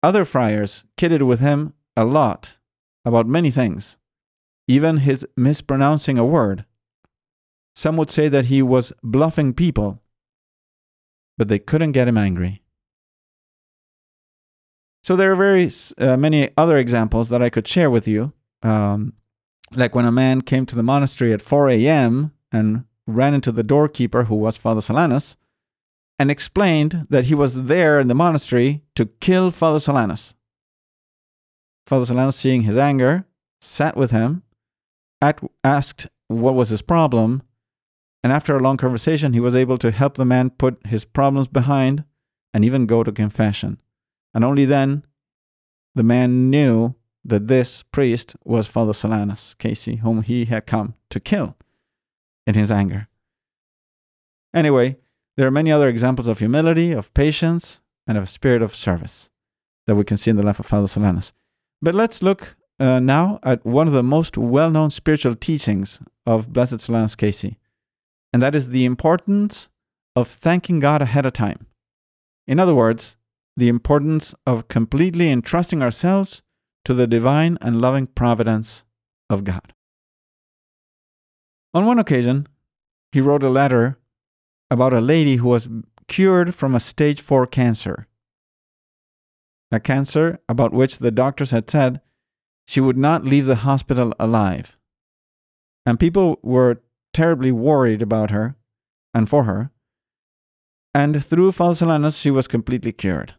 Other 0.08 0.24
friars 0.24 0.86
kidded 0.96 1.24
with 1.24 1.41
him 1.41 1.74
a 1.98 2.06
lot 2.06 2.56
about 3.04 3.28
many 3.28 3.52
things, 3.52 3.98
even 4.65 5.00
his 5.00 5.28
mispronouncing 5.36 6.17
a 6.17 6.24
word. 6.24 6.63
Some 7.76 7.98
would 7.98 8.10
say 8.10 8.30
that 8.30 8.46
he 8.46 8.62
was 8.62 8.93
bluffing 9.04 9.54
people, 9.54 10.02
but 11.38 11.50
they 11.50 11.60
couldn't 11.60 11.91
get 11.91 12.08
him 12.08 12.17
angry. 12.17 12.63
So 15.04 15.17
there 15.17 15.34
are 15.34 15.36
very 15.36 15.70
uh, 15.98 16.15
many 16.15 16.52
other 16.56 16.78
examples 16.78 17.28
that 17.28 17.41
I 17.41 17.50
could 17.50 17.67
share 17.67 17.91
with 17.91 18.08
you. 18.08 18.32
Um, 18.63 19.12
like 19.74 19.93
when 19.93 20.06
a 20.06 20.12
man 20.13 20.39
came 20.39 20.65
to 20.67 20.76
the 20.78 20.84
monastery 20.84 21.34
at 21.34 21.41
4 21.41 21.70
a.m. 21.72 22.32
and 22.50 22.86
ran 23.08 23.34
into 23.34 23.52
the 23.52 23.62
doorkeeper, 23.62 24.24
who 24.24 24.36
was 24.36 24.56
Father 24.56 24.80
Solanus, 24.80 25.36
and 26.19 26.32
explained 26.32 27.06
that 27.10 27.25
he 27.25 27.36
was 27.36 27.65
there 27.65 27.99
in 27.99 28.08
the 28.08 28.15
monastery 28.15 28.84
to 28.95 29.06
kill 29.06 29.51
Father 29.51 29.80
Solanus. 29.80 30.34
Father 31.86 32.06
Solanus, 32.06 32.34
seeing 32.34 32.63
his 32.63 32.77
anger, 32.77 33.25
sat 33.62 33.95
with 33.95 34.12
him, 34.12 34.43
asked 35.63 36.08
what 36.27 36.56
was 36.56 36.69
his 36.69 36.82
problem, 36.82 37.43
and 38.23 38.34
after 38.34 38.56
a 38.56 38.60
long 38.60 38.77
conversation, 38.77 39.34
he 39.34 39.39
was 39.39 39.56
able 39.56 39.77
to 39.77 39.91
help 39.91 40.15
the 40.15 40.25
man 40.25 40.49
put 40.49 40.86
his 40.86 41.06
problems 41.06 41.47
behind 41.47 42.03
and 42.53 42.65
even 42.65 42.86
go 42.86 43.03
to 43.03 43.12
confession. 43.12 43.80
And 44.34 44.43
only 44.43 44.65
then 44.65 45.06
the 45.95 46.03
man 46.03 46.49
knew 46.49 46.95
that 47.23 47.47
this 47.47 47.84
priest 47.84 48.36
was 48.43 48.67
Father 48.67 48.93
Solanus 48.93 49.58
Casey, 49.58 49.97
whom 49.97 50.23
he 50.23 50.45
had 50.45 50.65
come 50.65 50.95
to 51.10 51.19
kill 51.19 51.56
in 52.45 52.56
his 52.56 52.71
anger. 52.71 53.08
Anyway, 54.53 54.97
there 55.38 55.47
are 55.47 55.52
many 55.52 55.71
other 55.71 55.88
examples 55.88 56.28
of 56.28 56.39
humility, 56.39 56.91
of 56.91 57.13
patience, 57.13 57.80
and 58.08 58.17
of 58.17 58.23
a 58.23 58.28
spirit 58.28 58.62
of 58.62 58.76
service 58.76 59.30
that 59.86 59.95
we 59.95 60.04
can 60.04 60.17
see 60.17 60.32
in 60.32 60.36
the 60.36 60.43
life 60.43 60.60
of 60.60 60.65
Father 60.65 60.88
Solanus. 60.88 61.32
But 61.82 61.95
let's 61.95 62.23
look 62.23 62.58
uh, 62.80 63.00
now 63.00 63.39
at 63.43 63.65
one 63.65 63.88
of 63.88 63.93
the 63.93 64.04
most 64.04 64.38
well 64.38 64.71
known 64.71 64.89
spiritual 64.89 65.36
teachings 65.36 66.02
of 66.26 66.52
Blessed 66.52 66.78
Solanus 66.78 67.15
Casey, 67.15 67.60
and 68.34 68.41
that 68.41 68.56
is 68.56 68.69
the 68.69 68.86
importance 68.86 69.69
of 70.15 70.28
thanking 70.28 70.80
God 70.80 71.02
ahead 71.02 71.26
of 71.26 71.34
time. 71.34 71.67
In 72.47 72.60
other 72.60 72.73
words, 72.73 73.15
the 73.56 73.69
importance 73.69 74.34
of 74.45 74.67
completely 74.67 75.32
entrusting 75.32 75.82
ourselves 75.82 76.41
to 76.86 76.93
the 76.93 77.08
divine 77.08 77.58
and 77.62 77.82
loving 77.82 78.08
providence 78.08 78.84
of 79.30 79.43
God. 79.43 79.73
On 81.73 81.86
one 81.86 82.00
occasion, 82.00 82.47
he 83.12 83.21
wrote 83.21 83.43
a 83.43 83.50
letter 83.50 84.00
about 84.69 84.93
a 84.93 85.01
lady 85.01 85.38
who 85.38 85.49
was 85.49 85.67
cured 86.08 86.56
from 86.56 86.75
a 86.75 86.80
stage 86.80 87.21
4 87.21 87.47
cancer. 87.47 88.08
A 89.71 89.80
cancer 89.80 90.39
about 90.47 90.73
which 90.73 90.97
the 90.97 91.12
doctors 91.12 91.51
had 91.51 91.69
said 91.69 92.01
she 92.65 92.82
would 92.82 92.97
not 92.97 93.23
leave 93.23 93.45
the 93.45 93.58
hospital 93.58 94.13
alive. 94.19 94.77
And 95.86 95.99
people 95.99 96.39
were 96.41 96.82
terribly 97.13 97.51
worried 97.51 98.01
about 98.01 98.32
her 98.32 98.56
and 99.13 99.30
for 99.30 99.45
her. 99.45 99.71
And 100.93 101.23
through 101.23 101.53
Father 101.53 101.86
Solanus, 101.86 102.19
she 102.19 102.32
was 102.32 102.47
completely 102.47 102.91
cured. 102.91 103.36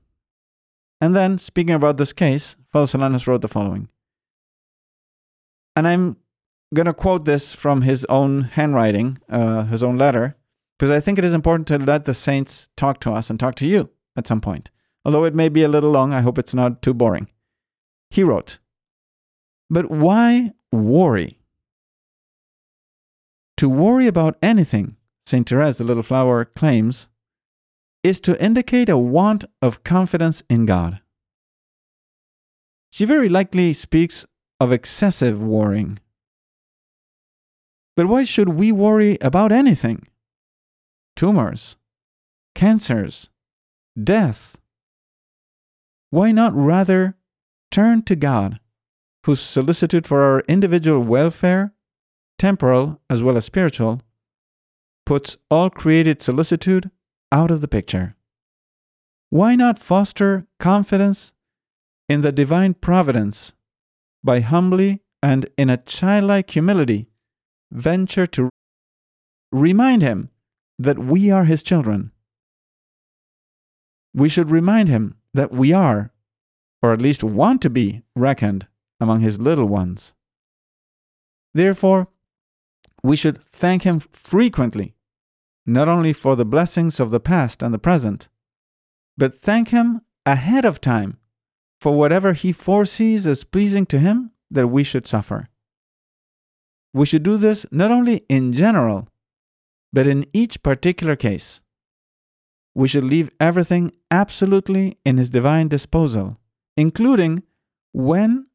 And 1.01 1.15
then, 1.15 1.39
speaking 1.39 1.75
about 1.75 1.97
this 1.97 2.13
case, 2.13 2.57
Father 2.73 2.87
Solanus 2.87 3.27
wrote 3.27 3.43
the 3.43 3.49
following. 3.49 3.89
And 5.77 5.87
I'm 5.87 6.17
going 6.75 6.87
to 6.87 6.95
quote 6.95 7.25
this 7.25 7.55
from 7.55 7.83
his 7.83 8.05
own 8.07 8.45
handwriting, 8.45 9.19
uh, 9.29 9.65
his 9.65 9.83
own 9.83 9.97
letter, 9.99 10.37
because 10.79 10.91
I 10.93 11.01
think 11.01 11.19
it 11.19 11.25
is 11.25 11.35
important 11.35 11.67
to 11.69 11.79
let 11.79 12.05
the 12.05 12.15
saints 12.15 12.69
talk 12.77 13.01
to 13.01 13.13
us 13.13 13.31
and 13.31 13.41
talk 13.41 13.57
to 13.57 13.67
you 13.67 13.91
at 14.17 14.29
some 14.29 14.41
point. 14.41 14.71
Although 15.05 15.25
it 15.25 15.35
may 15.35 15.49
be 15.49 15.65
a 15.65 15.69
little 15.69 15.91
long, 15.91 16.13
I 16.13 16.21
hope 16.21 16.39
it's 16.39 16.55
not 16.55 16.83
too 16.83 16.95
boring. 16.95 17.29
He 18.11 18.23
wrote, 18.23 18.59
But 19.69 19.91
why 19.91 20.53
worry? 20.71 21.41
To 23.57 23.69
worry 23.69 24.07
about 24.07 24.39
anything, 24.41 24.97
St. 25.27 25.49
Therese, 25.49 25.79
the 25.79 25.85
little 25.85 26.05
flower, 26.05 26.45
claims, 26.45 27.09
is 28.05 28.21
to 28.21 28.43
indicate 28.43 28.89
a 28.89 28.97
want 28.97 29.45
of 29.61 29.83
confidence 29.83 30.45
in 30.49 30.65
God. 30.65 31.01
She 32.91 33.05
very 33.05 33.29
likely 33.29 33.73
speaks 33.73 34.25
of 34.61 34.71
excessive 34.71 35.43
worrying. 35.43 35.99
But 37.97 38.07
why 38.07 38.23
should 38.23 38.51
we 38.51 38.71
worry 38.71 39.19
about 39.21 39.51
anything? 39.51 40.07
Tumors, 41.19 41.75
cancers, 42.55 43.29
death. 44.01 44.57
Why 46.11 46.31
not 46.31 46.55
rather 46.55 47.17
turn 47.73 48.03
to 48.03 48.15
God, 48.15 48.61
whose 49.25 49.41
solicitude 49.41 50.07
for 50.07 50.23
our 50.23 50.45
individual 50.47 51.03
welfare, 51.03 51.73
temporal 52.39 53.01
as 53.11 53.21
well 53.21 53.37
as 53.37 53.47
spiritual, 53.47 54.01
puts 55.05 55.37
all 55.51 55.71
created 55.71 56.23
solicitude 56.23 56.89
out 57.33 57.51
of 57.51 57.63
the 57.63 57.67
picture. 57.67 58.15
Why 59.29 59.57
not 59.57 59.77
foster 59.77 60.47
confidence 60.61 61.35
in 62.09 62.21
the 62.21 62.31
divine 62.31 62.75
providence 62.75 63.55
by 64.23 64.39
humbly 64.39 65.03
and 65.21 65.51
in 65.59 65.69
a 65.69 65.79
childlike 65.79 66.53
humility 66.53 67.09
venture 67.73 68.29
to 68.29 68.51
remind 69.51 70.03
him 70.03 70.31
that 70.79 70.99
we 70.99 71.31
are 71.31 71.45
his 71.45 71.63
children? 71.63 72.13
We 74.15 74.29
should 74.29 74.51
remind 74.51 74.89
him 74.89 75.17
that 75.35 75.53
we 75.53 75.73
are, 75.73 76.13
or 76.83 76.93
at 76.93 77.03
least 77.03 77.23
want 77.23 77.63
to 77.63 77.71
be, 77.71 78.03
reckoned 78.15 78.67
among 79.01 79.21
his 79.21 79.41
little 79.41 79.67
ones. 79.67 80.13
Therefore, 81.55 82.09
we 83.03 83.17
should 83.17 83.43
thank 83.43 83.83
him 83.83 84.01
frequently 84.01 84.95
not 85.69 85.87
only 85.87 86.15
for 86.15 86.35
the 86.35 86.47
blessings 86.47 86.99
of 86.99 87.11
the 87.11 87.21
past 87.21 87.63
and 87.63 87.75
the 87.75 87.79
present, 87.79 88.29
but 89.19 89.39
thank 89.39 89.69
Him 89.69 90.01
ahead 90.25 90.65
of 90.65 90.81
time 90.81 91.19
for 91.79 91.97
whatever 91.97 92.33
He 92.33 92.53
foresees 92.53 93.27
as 93.27 93.45
pleasing 93.45 93.85
to 93.87 93.99
Him 93.99 94.31
that 94.51 94.69
we 94.69 94.83
should 94.83 95.07
suffer. 95.07 95.49
We 96.95 97.05
should 97.05 97.23
do 97.23 97.37
this 97.37 97.67
not 97.71 97.91
only 97.91 98.25
in 98.31 98.55
general, 98.55 99.09
but 99.93 100.07
in 100.07 100.27
each 100.33 100.63
particular 100.63 101.17
case. 101.17 101.61
We 102.75 102.89
should 102.89 103.05
leave 103.05 103.31
everything 103.41 103.93
absolutely 104.11 104.97
in 105.05 105.19
His 105.19 105.31
divine 105.31 105.69
disposal, 105.69 106.39
including 106.77 107.43
when, 107.93 108.47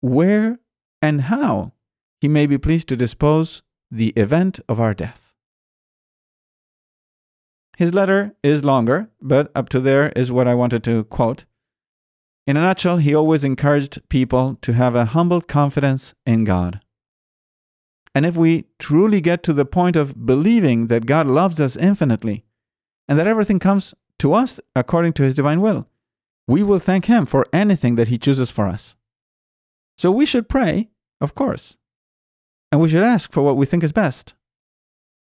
where, 0.00 0.58
and 1.00 1.22
how 1.22 1.72
He 2.20 2.28
may 2.28 2.46
be 2.46 2.58
pleased 2.58 2.88
to 2.88 2.96
dispose 2.96 3.62
the 3.90 4.08
event 4.10 4.60
of 4.68 4.80
our 4.80 4.94
death. 4.94 5.34
His 7.76 7.94
letter 7.94 8.34
is 8.42 8.62
longer, 8.62 9.08
but 9.22 9.50
up 9.54 9.70
to 9.70 9.80
there 9.80 10.10
is 10.10 10.30
what 10.30 10.46
I 10.46 10.54
wanted 10.54 10.84
to 10.84 11.04
quote. 11.04 11.46
In 12.46 12.56
a 12.56 12.60
nutshell, 12.60 12.98
he 12.98 13.14
always 13.14 13.44
encouraged 13.44 14.06
people 14.08 14.58
to 14.62 14.72
have 14.72 14.94
a 14.94 15.06
humble 15.06 15.40
confidence 15.40 16.14
in 16.26 16.44
God. 16.44 16.80
And 18.14 18.26
if 18.26 18.36
we 18.36 18.66
truly 18.78 19.20
get 19.20 19.42
to 19.44 19.52
the 19.52 19.64
point 19.64 19.96
of 19.96 20.26
believing 20.26 20.88
that 20.88 21.06
God 21.06 21.26
loves 21.26 21.60
us 21.60 21.76
infinitely 21.76 22.44
and 23.08 23.18
that 23.18 23.26
everything 23.26 23.58
comes 23.58 23.94
to 24.18 24.34
us 24.34 24.60
according 24.74 25.12
to 25.14 25.22
his 25.22 25.34
divine 25.34 25.60
will, 25.60 25.88
we 26.48 26.62
will 26.62 26.80
thank 26.80 27.04
him 27.04 27.26
for 27.26 27.46
anything 27.52 27.94
that 27.94 28.08
he 28.08 28.18
chooses 28.18 28.50
for 28.50 28.66
us. 28.66 28.96
So 29.96 30.10
we 30.10 30.26
should 30.26 30.48
pray, 30.48 30.90
of 31.20 31.34
course, 31.34 31.76
and 32.72 32.80
we 32.80 32.88
should 32.88 33.02
ask 33.02 33.32
for 33.32 33.42
what 33.42 33.56
we 33.56 33.66
think 33.66 33.84
is 33.84 33.92
best. 33.92 34.34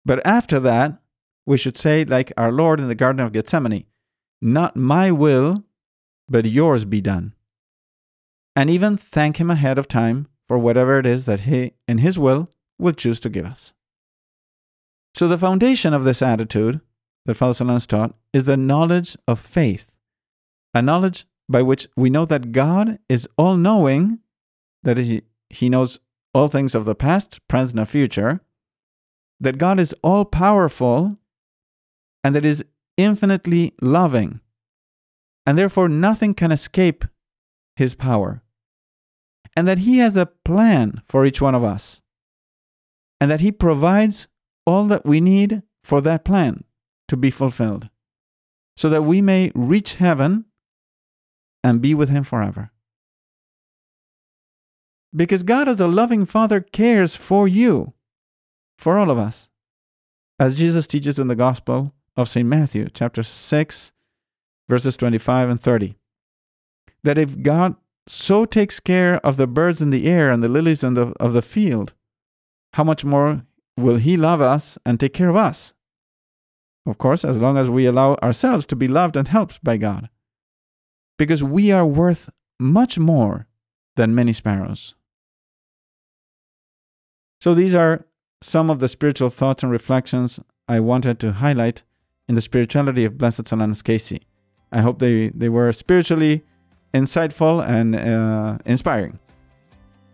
But 0.04 0.26
after 0.26 0.60
that, 0.62 1.00
we 1.46 1.58
should 1.58 1.78
say, 1.78 2.06
like 2.06 2.32
our 2.38 2.52
Lord 2.52 2.80
in 2.80 2.88
the 2.88 2.96
Garden 2.96 3.20
of 3.20 3.34
Gethsemane, 3.34 3.86
Not 4.42 4.76
my 4.76 5.12
will, 5.12 5.64
but 6.30 6.46
yours 6.46 6.86
be 6.86 7.02
done. 7.02 7.34
And 8.56 8.70
even 8.70 8.98
thank 8.98 9.38
Him 9.38 9.52
ahead 9.52 9.78
of 9.78 9.88
time 9.88 10.28
for 10.48 10.58
whatever 10.58 10.98
it 10.98 11.06
is 11.06 11.26
that 11.26 11.42
He, 11.42 11.74
in 11.88 12.00
His 12.00 12.18
will, 12.18 12.50
will 12.82 12.94
choose 12.94 13.20
to 13.22 13.30
give 13.30 13.46
us. 13.46 13.74
So, 15.16 15.28
the 15.28 15.38
foundation 15.38 15.94
of 15.94 16.04
this 16.04 16.22
attitude 16.22 16.82
that 17.26 17.36
Father 17.36 17.54
Solanus 17.54 17.88
taught 17.88 18.16
is 18.34 18.46
the 18.46 18.58
knowledge 18.58 19.16
of 19.28 19.40
faith, 19.40 19.92
a 20.74 20.82
knowledge 20.82 21.26
by 21.48 21.62
which 21.62 21.88
we 21.96 22.10
know 22.10 22.26
that 22.26 22.52
God 22.52 23.00
is 23.10 23.28
all 23.38 23.56
knowing, 23.56 24.20
that 24.84 24.98
he, 24.98 25.24
he 25.50 25.70
knows 25.70 26.00
all 26.34 26.48
things 26.48 26.74
of 26.74 26.86
the 26.86 26.96
past, 26.96 27.46
present, 27.48 27.80
and 27.80 27.90
future, 27.90 28.42
that 29.40 29.58
God 29.58 29.80
is 29.80 29.94
all 30.02 30.24
powerful 30.24 31.18
and 32.24 32.36
that 32.36 32.46
is 32.46 32.64
infinitely 32.98 33.74
loving, 33.82 34.40
and 35.46 35.58
therefore 35.58 35.90
nothing 35.90 36.34
can 36.34 36.52
escape 36.52 37.06
his 37.76 37.96
power, 37.96 38.44
and 39.56 39.68
that 39.68 39.80
he 39.80 39.98
has 39.98 40.16
a 40.16 40.26
plan 40.26 41.02
for 41.08 41.26
each 41.26 41.42
one 41.42 41.56
of 41.56 41.64
us, 41.64 42.01
and 43.22 43.32
that 43.32 43.42
he 43.42 43.52
provides 43.52 44.28
all 44.66 44.86
that 44.86 45.06
we 45.06 45.22
need 45.22 45.62
for 45.84 46.02
that 46.02 46.26
plan 46.26 46.66
to 47.08 47.16
be 47.16 47.32
fulfilled, 47.32 47.90
so 48.76 48.90
that 48.90 49.04
we 49.04 49.22
may 49.22 49.52
reach 49.56 49.96
heaven 49.96 50.46
and 51.64 51.82
be 51.82 51.94
with 51.94 52.10
him 52.10 52.24
forever. 52.24 52.72
Because 55.16 55.44
God, 55.44 55.68
as 55.68 55.80
a 55.80 55.88
loving 55.88 56.26
Father, 56.26 56.60
cares 56.62 57.16
for 57.16 57.48
you, 57.48 57.94
for 58.78 58.98
all 58.98 59.12
of 59.12 59.18
us. 59.18 59.50
As 60.40 60.58
Jesus 60.58 60.88
teaches 60.88 61.20
in 61.20 61.28
the 61.28 61.36
Gospel 61.36 61.94
of 62.18 62.28
St. 62.28 62.48
Matthew, 62.48 62.90
chapter 62.92 63.22
6, 63.22 63.92
verses 64.68 64.98
25 64.98 65.50
and 65.50 65.62
30. 65.62 65.96
that 67.04 67.18
if 67.18 67.42
God 67.42 67.76
so 68.08 68.46
takes 68.46 68.80
care 68.80 69.24
of 69.26 69.38
the 69.38 69.48
birds 69.48 69.82
in 69.82 69.92
the 69.92 70.08
air 70.08 70.32
and 70.32 70.44
the 70.44 70.48
lilies 70.48 70.82
the, 70.82 71.14
of 71.20 71.34
the 71.34 71.42
field, 71.42 71.94
how 72.74 72.84
much 72.84 73.04
more 73.04 73.44
will 73.78 73.98
He 73.98 74.18
love 74.18 74.42
us 74.42 74.78
and 74.86 75.00
take 75.00 75.14
care 75.14 75.30
of 75.30 75.36
us? 75.36 75.74
Of 76.86 76.98
course, 76.98 77.24
as 77.24 77.40
long 77.40 77.58
as 77.58 77.70
we 77.70 77.86
allow 77.86 78.16
ourselves 78.16 78.66
to 78.68 78.76
be 78.76 78.88
loved 78.88 79.16
and 79.16 79.28
helped 79.28 79.64
by 79.64 79.78
God. 79.78 80.10
Because 81.18 81.44
we 81.44 81.72
are 81.72 81.86
worth 81.86 82.30
much 82.60 82.98
more 82.98 83.48
than 83.96 84.16
many 84.16 84.34
sparrows. 84.34 84.96
So, 87.40 87.54
these 87.54 87.76
are 87.76 88.06
some 88.42 88.70
of 88.70 88.80
the 88.80 88.88
spiritual 88.88 89.30
thoughts 89.30 89.64
and 89.64 89.72
reflections 89.72 90.40
I 90.68 90.80
wanted 90.80 91.20
to 91.20 91.34
highlight 91.34 91.84
in 92.28 92.36
the 92.36 92.42
spirituality 92.42 93.06
of 93.06 93.18
Blessed 93.18 93.44
Solanus 93.44 93.84
Casey. 93.84 94.22
I 94.72 94.82
hope 94.82 95.00
they, 95.00 95.30
they 95.30 95.50
were 95.50 95.72
spiritually 95.74 96.44
insightful 96.94 97.66
and 97.68 97.96
uh, 97.96 98.58
inspiring. 98.66 99.20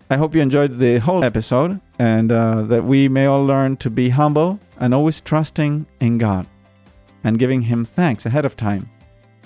I 0.10 0.18
hope 0.18 0.36
you 0.36 0.42
enjoyed 0.42 0.80
the 0.80 0.98
whole 1.00 1.24
episode 1.24 1.82
and 2.00 2.32
uh, 2.32 2.62
that 2.64 2.84
we 2.84 3.08
may 3.08 3.26
all 3.26 3.44
learn 3.44 3.78
to 3.78 3.90
be 3.90 4.10
humble 4.10 4.60
and 4.80 4.94
always 4.94 5.22
trusting 5.22 5.86
in 6.00 6.18
God 6.18 6.48
and 7.24 7.40
giving 7.40 7.64
Him 7.64 7.86
thanks 7.86 8.26
ahead 8.26 8.46
of 8.46 8.56
time 8.56 8.90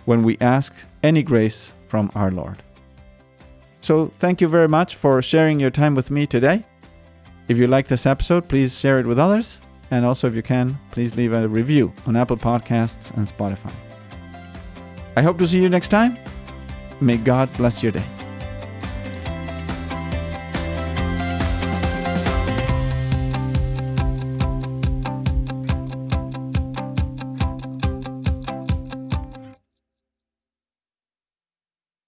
when 0.06 0.24
we 0.24 0.38
ask 0.42 0.74
any 1.04 1.24
grace 1.24 1.74
from 1.88 2.12
our 2.16 2.32
Lord. 2.32 2.62
So, 3.82 4.08
thank 4.08 4.42
you 4.42 4.48
very 4.48 4.68
much 4.68 4.96
for 4.96 5.22
sharing 5.22 5.60
your 5.60 5.72
time 5.72 5.96
with 5.96 6.12
me 6.12 6.28
today. 6.28 6.66
If 7.48 7.58
you 7.58 7.68
like 7.68 7.88
this 7.88 8.06
episode, 8.06 8.48
please 8.48 8.78
share 8.78 9.00
it 9.00 9.08
with 9.08 9.20
others. 9.20 9.60
And 9.90 10.06
also, 10.06 10.28
if 10.28 10.36
you 10.36 10.44
can, 10.44 10.80
please 10.92 11.18
leave 11.18 11.34
a 11.34 11.48
review 11.48 11.94
on 12.06 12.16
Apple 12.16 12.38
Podcasts 12.38 13.12
and 13.18 13.28
Spotify. 13.28 13.74
I 15.18 15.22
hope 15.22 15.38
to 15.40 15.48
see 15.48 15.62
you 15.62 15.68
next 15.68 15.90
time. 15.90 16.18
May 17.02 17.18
God 17.18 17.52
bless 17.54 17.84
your 17.84 17.92
day. 17.92 18.21